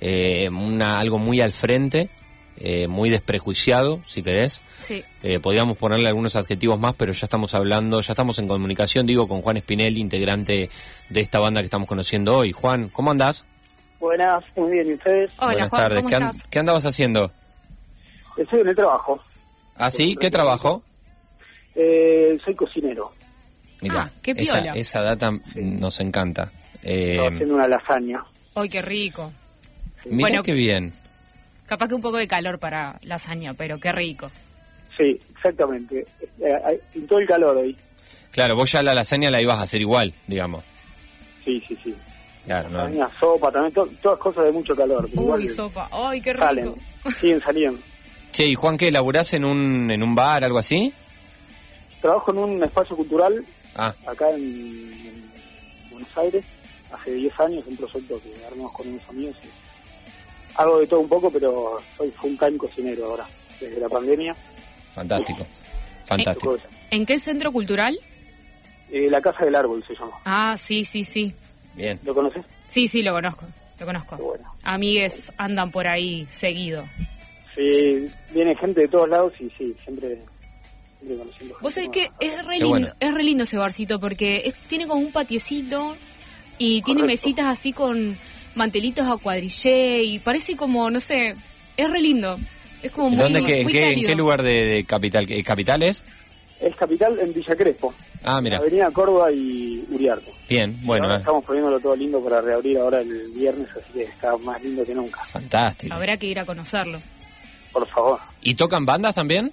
eh, 0.00 0.48
una, 0.48 1.00
algo 1.00 1.18
muy 1.18 1.40
al 1.40 1.52
frente, 1.52 2.08
eh, 2.56 2.86
muy 2.86 3.10
desprejuiciado, 3.10 4.00
si 4.06 4.22
querés. 4.22 4.62
Sí. 4.78 5.02
Eh, 5.24 5.40
podríamos 5.40 5.76
ponerle 5.76 6.06
algunos 6.06 6.36
adjetivos 6.36 6.78
más, 6.78 6.94
pero 6.94 7.12
ya 7.14 7.26
estamos 7.26 7.52
hablando, 7.52 8.00
ya 8.00 8.12
estamos 8.12 8.38
en 8.38 8.46
comunicación, 8.46 9.04
digo, 9.04 9.26
con 9.26 9.42
Juan 9.42 9.58
Spinelli, 9.58 10.00
integrante 10.00 10.70
de 11.08 11.20
esta 11.20 11.40
banda 11.40 11.62
que 11.62 11.64
estamos 11.64 11.88
conociendo 11.88 12.36
hoy. 12.36 12.52
Juan, 12.52 12.90
¿cómo 12.90 13.10
andás? 13.10 13.44
Buenas, 13.98 14.44
muy 14.54 14.70
bien, 14.70 14.88
¿y 14.88 14.92
ustedes? 14.94 15.32
Hola, 15.38 15.46
Buenas 15.46 15.70
Juan, 15.70 15.82
tardes. 15.82 15.98
¿cómo 15.98 16.08
¿Qué, 16.10 16.14
estás? 16.14 16.46
qué 16.46 16.58
andabas 16.60 16.86
haciendo? 16.86 17.32
Estoy 18.36 18.60
en 18.60 18.68
el 18.68 18.76
trabajo. 18.76 19.20
¿Ah, 19.74 19.90
sí? 19.90 20.14
¿Qué 20.14 20.30
trabajo? 20.30 20.84
Eh, 21.74 22.38
soy 22.44 22.54
cocinero. 22.54 23.12
Mirá, 23.80 24.02
Ah, 24.04 24.10
qué 24.22 24.32
esa, 24.36 24.60
piola. 24.62 24.72
esa 24.74 25.02
data 25.02 25.32
nos 25.54 26.00
encanta. 26.00 26.52
Eh, 26.82 27.12
Estaba 27.12 27.28
haciendo 27.34 27.54
una 27.54 27.68
lasaña. 27.68 28.24
¡Ay, 28.54 28.68
qué 28.68 28.82
rico! 28.82 29.32
mirá 30.04 30.28
Bueno. 30.28 30.42
qué 30.42 30.52
bien. 30.52 30.92
Capaz 31.66 31.88
que 31.88 31.94
un 31.94 32.00
poco 32.02 32.16
de 32.18 32.26
calor 32.28 32.58
para 32.58 32.96
lasaña, 33.02 33.54
pero 33.54 33.78
qué 33.78 33.92
rico. 33.92 34.30
Sí, 34.96 35.18
exactamente. 35.36 36.06
Eh, 36.40 36.80
pintó 36.92 37.18
el 37.18 37.26
calor 37.26 37.56
hoy. 37.56 37.76
Claro, 38.30 38.56
vos 38.56 38.70
ya 38.72 38.82
la 38.82 38.94
lasaña 38.94 39.30
la 39.30 39.40
ibas 39.40 39.58
a 39.58 39.62
hacer 39.62 39.80
igual, 39.80 40.12
digamos. 40.26 40.64
Sí, 41.44 41.62
sí, 41.66 41.76
sí. 41.82 41.94
Claro, 42.44 42.68
¿no? 42.68 42.78
Lasaña, 42.78 43.08
sopa, 43.18 43.50
también, 43.50 43.72
to- 43.72 43.88
todas 44.02 44.18
cosas 44.18 44.44
de 44.44 44.52
mucho 44.52 44.74
calor. 44.76 45.04
Uy, 45.06 45.10
igual 45.22 45.48
sopa. 45.48 45.88
¡Ay, 45.92 46.20
qué 46.20 46.32
rico! 46.32 46.44
Salen, 46.44 46.74
siguen 47.20 47.40
saliendo. 47.40 47.80
Che, 48.32 48.46
¿y 48.46 48.54
Juan 48.54 48.76
qué? 48.76 48.90
¿Laburás 48.90 49.32
en 49.34 49.44
un, 49.44 49.90
en 49.90 50.02
un 50.02 50.14
bar, 50.14 50.44
algo 50.44 50.58
así? 50.58 50.92
Trabajo 52.02 52.30
en 52.32 52.38
un 52.38 52.62
espacio 52.62 52.94
cultural 52.96 53.44
Ah, 53.74 53.94
acá 54.06 54.28
en, 54.30 54.42
en 54.42 55.30
Buenos 55.90 56.10
Aires, 56.18 56.44
hace 56.92 57.12
10 57.12 57.40
años, 57.40 57.64
un 57.66 57.76
proyecto 57.78 58.20
que 58.20 58.44
armamos 58.44 58.70
con 58.72 58.86
unos 58.86 59.08
amigos. 59.08 59.34
y 59.42 59.48
hago 60.60 60.78
de 60.80 60.86
todo 60.86 61.00
un 61.00 61.08
poco, 61.08 61.30
pero 61.30 61.78
soy 61.96 62.10
full 62.10 62.36
time 62.36 62.58
cocinero 62.58 63.06
ahora, 63.06 63.26
desde 63.58 63.80
la 63.80 63.88
pandemia. 63.88 64.36
fantástico. 64.94 65.46
Fantástico. 66.04 66.58
¿En 66.90 67.06
qué 67.06 67.16
centro 67.18 67.50
cultural? 67.52 67.96
Eh, 68.90 69.08
la 69.08 69.22
Casa 69.22 69.44
del 69.46 69.54
Árbol 69.54 69.82
se 69.86 69.94
llama. 69.94 70.12
Ah, 70.26 70.54
sí, 70.58 70.84
sí, 70.84 71.04
sí. 71.04 71.32
Bien. 71.74 71.98
¿Lo 72.04 72.12
conoces? 72.12 72.44
Sí, 72.66 72.88
sí, 72.88 73.02
lo 73.02 73.12
conozco, 73.14 73.46
lo 73.80 73.86
conozco. 73.86 74.16
Bueno. 74.16 74.52
Amigues 74.64 75.32
andan 75.38 75.70
por 75.70 75.86
ahí 75.86 76.26
seguido. 76.28 76.84
Sí, 77.54 78.06
viene 78.34 78.54
gente 78.56 78.82
de 78.82 78.88
todos 78.88 79.08
lados 79.08 79.32
y 79.40 79.48
sí, 79.56 79.74
siempre, 79.82 80.18
Vos 81.60 81.74
sabés 81.74 81.88
que 81.90 82.10
es 82.20 82.44
re 82.44 82.54
lindo, 82.54 82.68
bueno. 82.68 82.88
es 83.00 83.14
re 83.14 83.22
lindo 83.22 83.44
ese 83.44 83.56
barcito 83.56 83.98
porque 84.00 84.42
es- 84.46 84.54
tiene 84.68 84.86
como 84.86 85.00
un 85.00 85.12
patiecito 85.12 85.96
y 86.58 86.82
tiene 86.82 87.00
Correcto. 87.00 87.12
mesitas 87.22 87.46
así 87.46 87.72
con 87.72 88.16
mantelitos 88.54 89.06
a 89.08 89.16
cuadrillé 89.16 90.02
y 90.04 90.18
parece 90.18 90.56
como, 90.56 90.90
no 90.90 91.00
sé, 91.00 91.34
es 91.76 91.90
re 91.90 92.00
lindo. 92.00 92.38
Es 92.82 92.90
como 92.92 93.10
muy, 93.10 93.18
¿Dónde, 93.18 93.42
qué, 93.44 93.58
en, 93.58 93.62
muy 93.64 93.72
qué, 93.72 93.92
en 93.92 94.00
qué 94.06 94.14
lugar 94.14 94.42
de, 94.42 94.64
de 94.64 94.84
capital? 94.84 95.26
¿Qué- 95.26 95.42
¿Capital 95.42 95.82
es? 95.82 96.04
Es 96.60 96.74
capital 96.76 97.18
en 97.18 97.32
Villa 97.32 97.56
Crespo. 97.56 97.92
Ah, 98.24 98.40
mira. 98.40 98.58
Avenida 98.58 98.88
Córdoba 98.92 99.32
y 99.32 99.84
Uriarte. 99.90 100.32
Bien, 100.48 100.78
bueno, 100.82 101.04
Ahora 101.06 101.16
eh, 101.16 101.18
Estamos 101.18 101.44
poniéndolo 101.44 101.80
todo 101.80 101.96
lindo 101.96 102.20
para 102.22 102.40
reabrir 102.40 102.78
ahora 102.78 103.00
el 103.00 103.24
viernes, 103.34 103.66
así 103.72 103.92
que 103.94 104.02
está 104.04 104.36
más 104.38 104.62
lindo 104.62 104.84
que 104.84 104.94
nunca. 104.94 105.24
fantástico. 105.24 105.92
Habrá 105.94 106.16
que 106.16 106.26
ir 106.26 106.38
a 106.38 106.44
conocerlo. 106.46 107.00
Por 107.72 107.86
favor. 107.88 108.20
¿Y 108.42 108.54
tocan 108.54 108.84
bandas 108.84 109.14
también? 109.16 109.52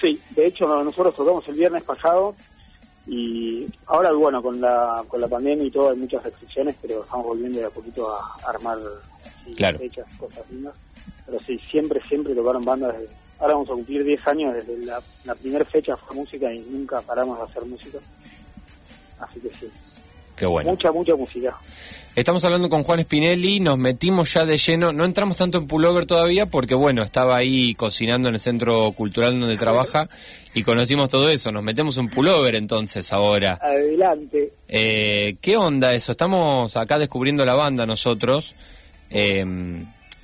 Sí, 0.00 0.20
de 0.30 0.46
hecho 0.46 0.66
no- 0.66 0.82
nosotros 0.84 1.14
tocamos 1.14 1.46
el 1.48 1.56
viernes 1.56 1.82
pasado 1.82 2.34
y 3.06 3.66
ahora, 3.86 4.12
bueno, 4.12 4.42
con 4.42 4.60
la, 4.60 5.04
con 5.08 5.20
la 5.20 5.28
pandemia 5.28 5.64
y 5.66 5.70
todo 5.70 5.90
hay 5.90 5.96
muchas 5.96 6.22
restricciones, 6.22 6.76
pero 6.80 7.02
estamos 7.02 7.26
volviendo 7.26 7.58
de 7.58 7.66
a 7.66 7.70
poquito 7.70 8.08
a 8.14 8.36
armar 8.48 8.78
Claro. 9.56 9.78
fechas, 9.78 10.06
cosas 10.18 10.44
lindas. 10.50 10.74
Pero 11.26 11.40
sí, 11.40 11.58
siempre, 11.70 12.00
siempre 12.02 12.34
tocaron 12.34 12.62
bandas. 12.62 12.96
desde- 12.98 13.14
ahora 13.40 13.54
vamos 13.54 13.70
a 13.70 13.74
cumplir 13.74 14.04
10 14.04 14.26
años 14.28 14.54
desde 14.54 14.76
la, 14.84 15.00
la 15.24 15.34
primera 15.34 15.64
fecha 15.64 15.96
fue 15.96 16.14
música 16.16 16.52
y 16.52 16.60
nunca 16.60 17.00
paramos 17.02 17.38
de 17.38 17.44
hacer 17.44 17.64
música. 17.64 17.98
Así 19.18 19.40
que 19.40 19.50
sí, 19.50 19.70
Qué 20.40 20.46
bueno. 20.46 20.70
mucha, 20.70 20.90
mucha 20.90 21.14
música. 21.14 21.54
Estamos 22.16 22.42
hablando 22.46 22.70
con 22.70 22.82
Juan 22.82 23.02
Spinelli, 23.02 23.60
nos 23.60 23.76
metimos 23.76 24.32
ya 24.32 24.46
de 24.46 24.56
lleno, 24.56 24.90
no 24.90 25.04
entramos 25.04 25.36
tanto 25.36 25.58
en 25.58 25.66
Pullover 25.66 26.06
todavía 26.06 26.46
porque 26.46 26.74
bueno, 26.74 27.02
estaba 27.02 27.36
ahí 27.36 27.74
cocinando 27.74 28.28
en 28.28 28.36
el 28.36 28.40
centro 28.40 28.90
cultural 28.92 29.38
donde 29.38 29.58
trabaja 29.58 30.08
y 30.54 30.62
conocimos 30.62 31.10
todo 31.10 31.28
eso, 31.28 31.52
nos 31.52 31.62
metemos 31.62 31.98
en 31.98 32.08
Pullover 32.08 32.54
entonces 32.54 33.12
ahora. 33.12 33.58
Adelante. 33.60 34.50
Eh, 34.66 35.36
¿Qué 35.42 35.58
onda 35.58 35.92
eso? 35.92 36.12
Estamos 36.12 36.74
acá 36.74 36.98
descubriendo 36.98 37.44
la 37.44 37.52
banda 37.52 37.84
nosotros, 37.84 38.54
Eh, 39.10 39.44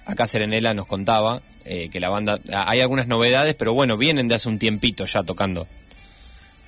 acá 0.06 0.26
Serenela 0.26 0.72
nos 0.72 0.86
contaba 0.86 1.42
eh, 1.66 1.90
que 1.90 2.00
la 2.00 2.08
banda, 2.08 2.40
hay 2.54 2.80
algunas 2.80 3.06
novedades, 3.06 3.54
pero 3.54 3.74
bueno, 3.74 3.98
vienen 3.98 4.28
de 4.28 4.36
hace 4.36 4.48
un 4.48 4.58
tiempito 4.58 5.04
ya 5.04 5.24
tocando. 5.24 5.66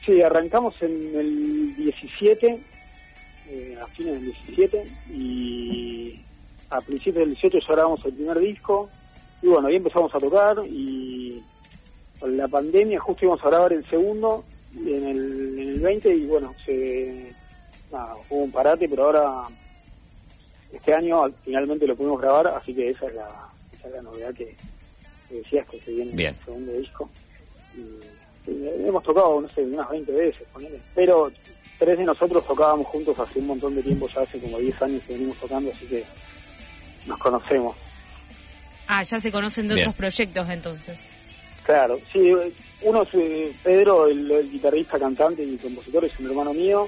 Sí, 0.04 0.20
arrancamos 0.20 0.74
en 0.82 1.14
el 1.16 1.76
17, 1.76 2.58
eh, 3.58 3.78
a 3.80 3.86
fines 3.86 4.14
del 4.14 4.24
17, 4.24 4.90
y 5.10 6.20
a 6.70 6.80
principios 6.80 7.26
del 7.26 7.34
18 7.34 7.58
ya 7.58 7.74
grabamos 7.74 8.04
el 8.04 8.12
primer 8.14 8.38
disco, 8.38 8.88
y 9.42 9.46
bueno, 9.48 9.68
ahí 9.68 9.76
empezamos 9.76 10.14
a 10.14 10.18
tocar, 10.18 10.56
y 10.66 11.42
con 12.20 12.36
la 12.36 12.48
pandemia 12.48 13.00
justo 13.00 13.24
íbamos 13.24 13.44
a 13.44 13.48
grabar 13.48 13.72
el 13.72 13.88
segundo 13.88 14.44
en 14.76 15.06
el, 15.06 15.58
en 15.58 15.68
el 15.68 15.80
20, 15.80 16.14
y 16.14 16.26
bueno, 16.26 16.54
se, 16.64 17.32
nada, 17.90 18.14
hubo 18.30 18.44
un 18.44 18.52
parate, 18.52 18.88
pero 18.88 19.04
ahora 19.04 19.44
este 20.72 20.94
año 20.94 21.24
finalmente 21.44 21.86
lo 21.86 21.96
pudimos 21.96 22.20
grabar, 22.20 22.48
así 22.48 22.74
que 22.74 22.90
esa 22.90 23.06
es 23.06 23.14
la, 23.14 23.48
esa 23.76 23.88
es 23.88 23.94
la 23.94 24.02
novedad 24.02 24.34
que, 24.34 24.54
que 25.28 25.34
decías, 25.36 25.66
que 25.68 25.80
se 25.80 25.92
viene 25.92 26.12
Bien. 26.14 26.34
el 26.38 26.44
segundo 26.44 26.72
disco. 26.72 27.08
Y, 27.76 28.50
y 28.50 28.86
hemos 28.86 29.02
tocado, 29.02 29.40
no 29.40 29.48
sé, 29.48 29.62
unas 29.62 29.88
20 29.90 30.12
veces, 30.12 30.46
ponele. 30.52 30.80
pero 30.94 31.30
tres 31.78 31.98
de 31.98 32.04
nosotros 32.04 32.46
tocábamos 32.46 32.86
juntos 32.88 33.18
hace 33.18 33.38
un 33.38 33.46
montón 33.48 33.74
de 33.74 33.82
tiempo, 33.82 34.08
ya 34.08 34.22
hace 34.22 34.38
como 34.40 34.58
10 34.58 34.82
años 34.82 35.02
que 35.06 35.12
venimos 35.14 35.36
tocando, 35.38 35.70
así 35.70 35.86
que 35.86 36.04
nos 37.06 37.18
conocemos. 37.18 37.76
Ah, 38.88 39.02
ya 39.02 39.20
se 39.20 39.30
conocen 39.30 39.68
de 39.68 39.74
Bien. 39.74 39.86
otros 39.86 39.96
proyectos 39.96 40.48
entonces. 40.48 41.08
Claro, 41.64 41.98
sí, 42.12 42.32
uno 42.82 43.02
es 43.02 43.08
eh, 43.12 43.52
Pedro, 43.62 44.06
el, 44.06 44.30
el 44.30 44.50
guitarrista, 44.50 44.98
cantante 44.98 45.42
y 45.42 45.56
compositor, 45.58 46.04
es 46.06 46.18
un 46.18 46.26
hermano 46.26 46.54
mío, 46.54 46.86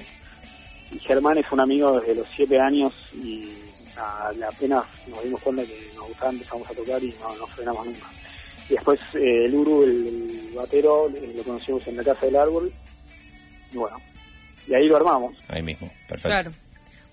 y 0.91 0.97
Germán 0.99 1.37
es 1.37 1.45
un 1.51 1.59
amigo 1.59 1.99
desde 1.99 2.15
los 2.15 2.27
7 2.35 2.59
años 2.59 2.91
y 3.13 3.53
a- 3.95 4.31
apenas 4.47 4.83
nos 5.07 5.23
dimos 5.23 5.39
cuenta 5.41 5.63
que 5.63 5.87
nos 5.95 6.07
gustaba 6.07 6.31
empezamos 6.31 6.67
a 6.69 6.73
tocar 6.73 7.03
y 7.03 7.13
no, 7.21 7.35
no 7.37 7.45
frenamos 7.47 7.85
nunca. 7.85 8.07
Y 8.67 8.73
después 8.73 8.99
eh, 9.13 9.45
el 9.45 9.53
Uru, 9.53 9.83
el, 9.83 9.89
el 10.49 10.55
batero, 10.55 11.07
eh, 11.09 11.33
lo 11.37 11.43
conocimos 11.43 11.85
en 11.87 11.97
la 11.97 12.03
Casa 12.03 12.25
del 12.25 12.35
Árbol, 12.37 12.73
y 13.71 13.77
bueno, 13.77 13.97
y 14.67 14.73
ahí 14.73 14.87
lo 14.87 14.97
armamos. 14.97 15.33
Ahí 15.47 15.61
mismo, 15.63 15.89
perfecto. 16.07 16.29
Claro. 16.29 16.51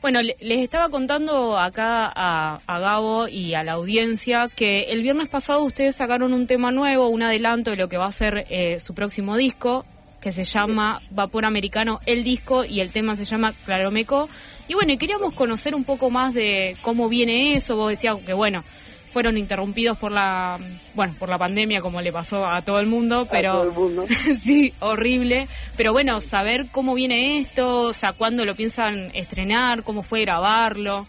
Bueno, 0.00 0.22
le- 0.22 0.36
les 0.40 0.60
estaba 0.60 0.88
contando 0.90 1.58
acá 1.58 2.12
a, 2.14 2.60
a 2.66 2.78
Gabo 2.78 3.26
y 3.26 3.54
a 3.54 3.64
la 3.64 3.72
audiencia 3.72 4.48
que 4.54 4.82
el 4.92 5.02
viernes 5.02 5.28
pasado 5.28 5.64
ustedes 5.64 5.96
sacaron 5.96 6.32
un 6.32 6.46
tema 6.46 6.70
nuevo, 6.70 7.08
un 7.08 7.22
adelanto 7.22 7.70
de 7.72 7.76
lo 7.76 7.88
que 7.88 7.96
va 7.96 8.06
a 8.06 8.12
ser 8.12 8.46
eh, 8.48 8.78
su 8.78 8.94
próximo 8.94 9.36
disco, 9.36 9.84
que 10.20 10.30
se 10.30 10.44
llama 10.44 11.02
Vapor 11.10 11.44
Americano, 11.44 11.98
el 12.06 12.22
disco, 12.22 12.64
y 12.64 12.80
el 12.80 12.90
tema 12.92 13.16
se 13.16 13.24
llama 13.24 13.54
Claromeco. 13.64 14.28
Y 14.68 14.74
bueno, 14.74 14.92
y 14.92 14.98
queríamos 14.98 15.32
conocer 15.34 15.74
un 15.74 15.82
poco 15.84 16.10
más 16.10 16.32
de 16.34 16.76
cómo 16.82 17.08
viene 17.08 17.54
eso. 17.56 17.74
Vos 17.76 17.90
decías 17.90 18.16
que, 18.24 18.32
bueno, 18.34 18.62
fueron 19.10 19.36
interrumpidos 19.36 19.98
por 19.98 20.12
la, 20.12 20.58
bueno, 20.94 21.14
por 21.18 21.28
la 21.28 21.38
pandemia, 21.38 21.80
como 21.80 22.00
le 22.00 22.12
pasó 22.12 22.46
a 22.46 22.62
todo 22.62 22.80
el 22.80 22.86
mundo, 22.86 23.26
pero... 23.30 23.50
A 23.50 23.52
todo 23.54 23.62
el 23.64 23.72
mundo. 23.72 24.06
sí, 24.40 24.72
horrible. 24.80 25.48
Pero 25.76 25.92
bueno, 25.92 26.20
saber 26.20 26.66
cómo 26.70 26.94
viene 26.94 27.38
esto, 27.38 27.82
o 27.82 27.92
sea, 27.92 28.12
cuándo 28.12 28.44
lo 28.44 28.54
piensan 28.54 29.10
estrenar, 29.14 29.82
cómo 29.82 30.02
fue 30.02 30.22
grabarlo. 30.22 31.06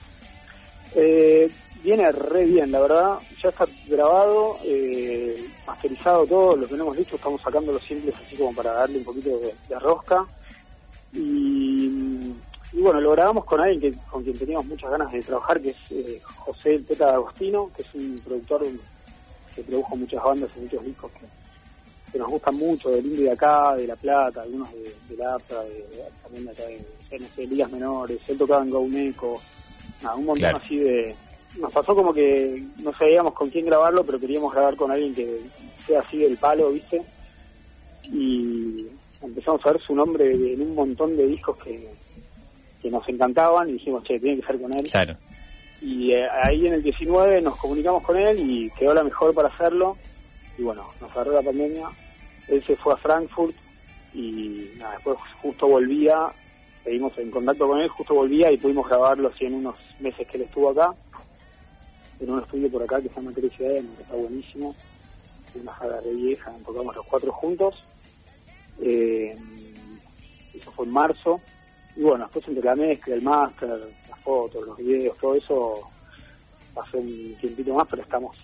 Eh, 0.96 1.50
viene 1.84 2.12
re 2.12 2.46
bien, 2.46 2.72
la 2.72 2.82
verdad. 2.82 3.20
Ya 3.42 3.50
está 3.50 3.66
grabado, 3.88 4.58
eh, 4.64 5.36
masterizado 5.66 6.26
todo, 6.26 6.56
lo 6.56 6.68
que 6.68 6.76
no 6.76 6.84
hemos 6.84 6.98
dicho, 6.98 7.16
estamos 7.16 7.42
sacando 7.42 7.72
los 7.72 7.84
simples 7.84 8.16
así 8.16 8.36
como 8.36 8.54
para 8.54 8.74
darle 8.74 8.98
un 8.98 9.04
poquito 9.04 9.38
de, 9.40 9.54
de 9.68 9.80
rosca. 9.80 10.26
Y, 11.14 12.34
y 12.74 12.82
bueno, 12.82 13.02
lo 13.02 13.12
grabamos 13.12 13.46
con 13.46 13.60
alguien 13.62 13.80
que, 13.94 13.98
con 14.10 14.24
quien 14.24 14.38
teníamos 14.38 14.66
muchas 14.68 14.92
ganas 14.92 15.12
de 15.12 15.22
trabajar, 15.22 15.60
que 15.62 15.70
es 15.70 15.92
eh, 15.92 16.22
José 16.24 16.76
El 16.76 16.86
Teta 16.86 17.14
Agostino, 17.14 17.72
que 17.76 17.82
es 17.82 17.88
un 17.96 18.16
productor 18.24 18.66
que 19.56 19.64
produjo 19.64 19.96
muchas 19.96 20.24
bandas 20.24 20.50
y 20.56 20.60
muchos 20.62 20.86
discos 20.86 21.12
que, 21.14 22.12
que 22.12 22.18
nos 22.20 22.30
gustan 22.30 22.56
mucho, 22.56 22.90
del 22.90 23.06
indie 23.06 23.26
de 23.26 23.32
acá, 23.32 23.76
de 23.76 23.88
La 23.88 23.96
Plata, 23.96 24.42
algunos 24.44 24.72
de, 24.74 24.94
de 25.10 25.18
La 25.18 25.38
de, 25.38 25.74
de- 25.74 26.04
también 26.24 26.46
de 26.46 26.52
acá 26.52 26.64
de, 26.66 27.20
no 27.20 27.28
sé, 27.36 27.48
ligas 27.48 27.72
menores, 27.72 28.20
él 28.28 28.38
tocaba 28.38 28.64
en 28.64 28.72
Gauneco, 28.72 29.42
nada, 30.04 30.16
un 30.16 30.26
montón 30.26 30.40
Claro. 30.42 30.58
así 30.64 30.78
de... 30.78 31.16
Nos 31.60 31.74
pasó 31.74 31.96
como 31.96 32.14
que 32.14 32.64
no 32.78 32.94
sabíamos 32.94 33.34
con 33.34 33.50
quién 33.50 33.66
grabarlo, 33.66 34.04
pero 34.04 34.20
queríamos 34.20 34.54
grabar 34.54 34.76
con 34.76 34.92
alguien 34.92 35.16
que 35.16 35.42
sea 35.88 36.02
así 36.02 36.18
del 36.18 36.38
palo, 36.38 36.70
¿viste? 36.70 37.02
Y 38.12 38.86
empezamos 39.22 39.66
a 39.66 39.72
ver 39.72 39.82
su 39.82 39.96
nombre 39.96 40.32
en 40.32 40.62
un 40.62 40.76
montón 40.76 41.18
de 41.18 41.26
discos 41.26 41.58
que, 41.58 41.90
que 42.82 42.90
nos 42.90 43.08
encantaban 43.10 43.70
y 43.70 43.74
dijimos, 43.74 44.04
che, 44.04 44.20
tiene 44.20 44.40
que 44.40 44.48
ser 44.48 44.62
con 44.62 44.74
él. 44.76 44.88
Claro. 44.90 45.16
Y 45.82 46.12
eh, 46.12 46.28
ahí 46.44 46.68
en 46.68 46.74
el 46.74 46.84
19 46.84 47.42
nos 47.42 47.56
comunicamos 47.58 48.04
con 48.04 48.18
él 48.18 48.40
y 48.40 48.70
quedó 48.72 48.94
la 48.94 49.04
mejor 49.04 49.34
para 49.34 49.50
hacerlo. 49.50 49.98
Y 50.58 50.64
bueno, 50.64 50.84
nos 51.00 51.12
agarró 51.12 51.34
la 51.34 51.42
pandemia. 51.42 51.88
Él 52.48 52.64
se 52.64 52.76
fue 52.76 52.94
a 52.94 52.98
Frankfurt 52.98 53.56
y 54.14 54.72
nada, 54.78 54.94
después 54.94 55.18
justo 55.42 55.68
volvía, 55.68 56.32
seguimos 56.84 57.16
en 57.18 57.30
contacto 57.30 57.68
con 57.68 57.80
él, 57.80 57.88
justo 57.90 58.16
volvía 58.16 58.52
y 58.52 58.58
pudimos 58.58 58.88
grabarlo 58.88 59.30
así 59.30 59.46
en 59.46 59.54
unos 59.56 59.76
meses 60.00 60.28
que 60.28 60.38
él 60.38 60.44
estuvo 60.44 60.72
acá, 60.72 60.94
en 62.20 62.32
un 62.32 62.42
estudio 62.42 62.72
por 62.72 62.84
acá 62.84 63.00
que 63.02 63.10
se 63.10 63.16
llama 63.16 63.32
Eden, 63.38 63.88
que 63.96 64.02
está 64.02 64.16
buenísimo, 64.16 64.76
una 65.62 65.78
sala 65.78 66.02
de 66.02 66.14
vieja, 66.14 66.52
tocamos 66.66 66.96
los 66.96 67.06
cuatro 67.06 67.32
juntos. 67.32 67.84
Eh, 68.82 69.36
eso 70.54 70.72
fue 70.72 70.86
en 70.86 70.92
marzo. 70.92 71.42
Y 71.96 72.02
bueno, 72.02 72.26
después 72.26 72.48
entre 72.48 72.64
la 72.64 72.76
mezcla, 72.76 73.16
el 73.16 73.22
máster, 73.22 73.70
las 74.10 74.20
fotos, 74.20 74.66
los 74.66 74.78
videos, 74.78 75.18
todo 75.18 75.36
eso 75.36 75.80
pasó 76.74 76.98
un 76.98 77.36
tiempito 77.42 77.74
más, 77.74 77.88
pero 77.90 78.04
estamos 78.04 78.36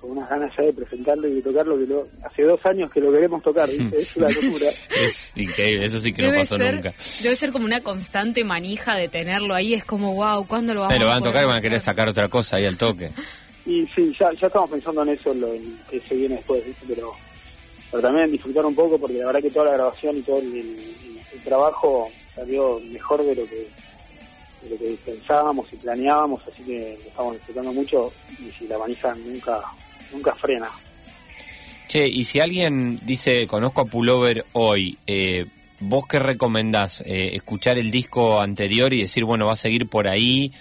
con 0.00 0.12
unas 0.12 0.28
ganas 0.28 0.52
ya 0.56 0.62
de 0.64 0.72
presentarlo 0.72 1.26
y 1.26 1.34
de 1.34 1.42
tocarlo 1.42 1.76
que 1.76 1.86
lo, 1.86 2.06
hace 2.24 2.42
dos 2.44 2.64
años 2.66 2.88
que 2.92 3.00
lo 3.00 3.10
queremos 3.12 3.42
tocar, 3.42 3.68
¿viste? 3.68 4.00
es 4.00 4.16
una 4.16 4.28
locura. 4.30 4.66
Es 4.96 5.32
increíble, 5.36 5.84
eso 5.86 5.98
sí 5.98 6.12
que 6.12 6.22
no 6.22 6.34
pasó 6.34 6.56
ser, 6.56 6.74
nunca. 6.76 6.94
debe 7.22 7.36
ser 7.36 7.50
como 7.52 7.64
una 7.64 7.80
constante 7.82 8.44
manija 8.44 8.94
de 8.94 9.08
tenerlo 9.08 9.54
ahí. 9.54 9.74
Es 9.74 9.84
como, 9.84 10.14
wow, 10.14 10.46
¿cuándo 10.46 10.72
lo 10.74 10.80
vamos 10.82 10.94
Eh, 10.96 11.00
lo 11.00 11.06
van 11.06 11.18
a 11.18 11.24
tocar 11.26 11.42
y 11.42 11.46
van 11.46 11.56
a 11.58 11.60
querer 11.60 11.80
sacar 11.80 12.08
otra 12.08 12.28
cosa 12.28 12.56
ahí 12.56 12.66
al 12.66 12.78
toque. 12.78 13.10
Y 13.66 13.86
sí, 13.88 14.14
ya, 14.18 14.32
ya 14.32 14.46
estamos 14.46 14.70
pensando 14.70 15.02
en 15.02 15.08
eso, 15.10 15.34
lo 15.34 15.52
en 15.52 15.78
que 15.90 16.00
se 16.00 16.14
viene 16.14 16.36
después, 16.36 16.64
¿viste? 16.64 16.84
Pero, 16.88 17.12
pero 17.90 18.00
también 18.02 18.30
disfrutar 18.30 18.64
un 18.64 18.74
poco 18.76 18.98
porque 18.98 19.18
la 19.18 19.26
verdad 19.26 19.42
que 19.42 19.50
toda 19.50 19.64
la 19.66 19.72
grabación 19.72 20.16
y 20.16 20.22
todo 20.22 20.38
el, 20.38 20.46
el- 20.56 20.94
el 21.34 21.40
trabajo 21.40 22.08
salió 22.38 22.80
mejor 22.92 23.24
de 23.24 23.34
lo 23.34 23.44
que 23.46 23.68
de 24.62 24.70
lo 24.70 24.78
que 24.78 24.98
pensábamos 25.04 25.72
y 25.72 25.76
planeábamos, 25.76 26.42
así 26.52 26.62
que 26.64 26.98
lo 27.02 27.08
estamos 27.08 27.34
disfrutando 27.34 27.72
mucho 27.72 28.12
y 28.40 28.50
si 28.58 28.66
la 28.66 28.78
manija 28.78 29.14
nunca 29.14 29.60
nunca 30.12 30.34
frena. 30.34 30.68
Che, 31.86 32.06
y 32.06 32.24
si 32.24 32.40
alguien 32.40 32.98
dice, 33.04 33.46
conozco 33.46 33.82
a 33.82 33.84
Pullover 33.86 34.44
hoy, 34.52 34.98
eh, 35.06 35.46
¿vos 35.80 36.06
qué 36.06 36.18
recomendás? 36.18 37.02
Eh, 37.06 37.30
¿Escuchar 37.34 37.78
el 37.78 37.90
disco 37.90 38.40
anterior 38.40 38.92
y 38.92 39.02
decir, 39.02 39.24
bueno, 39.24 39.46
va 39.46 39.52
a 39.52 39.56
seguir 39.56 39.88
por 39.88 40.06
ahí? 40.06 40.52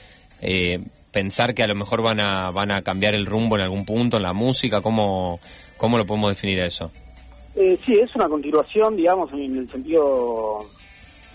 Eh, 0.42 0.80
¿Pensar 1.12 1.54
que 1.54 1.64
a 1.64 1.68
lo 1.68 1.76
mejor 1.76 2.02
van 2.02 2.20
a, 2.20 2.52
van 2.52 2.72
a 2.72 2.82
cambiar 2.82 3.14
el 3.16 3.26
rumbo 3.26 3.56
en 3.56 3.64
algún 3.64 3.84
punto 3.84 4.18
en 4.18 4.24
la 4.24 4.34
música? 4.34 4.82
¿Cómo, 4.82 5.40
cómo 5.76 5.98
lo 5.98 6.06
podemos 6.06 6.30
definir 6.30 6.60
eso? 6.60 6.92
Eh, 7.56 7.78
sí, 7.86 7.94
es 7.94 8.16
una 8.16 8.30
continuación, 8.30 8.96
digamos, 8.96 9.34
en 9.34 9.58
el 9.58 9.72
sentido 9.72 10.64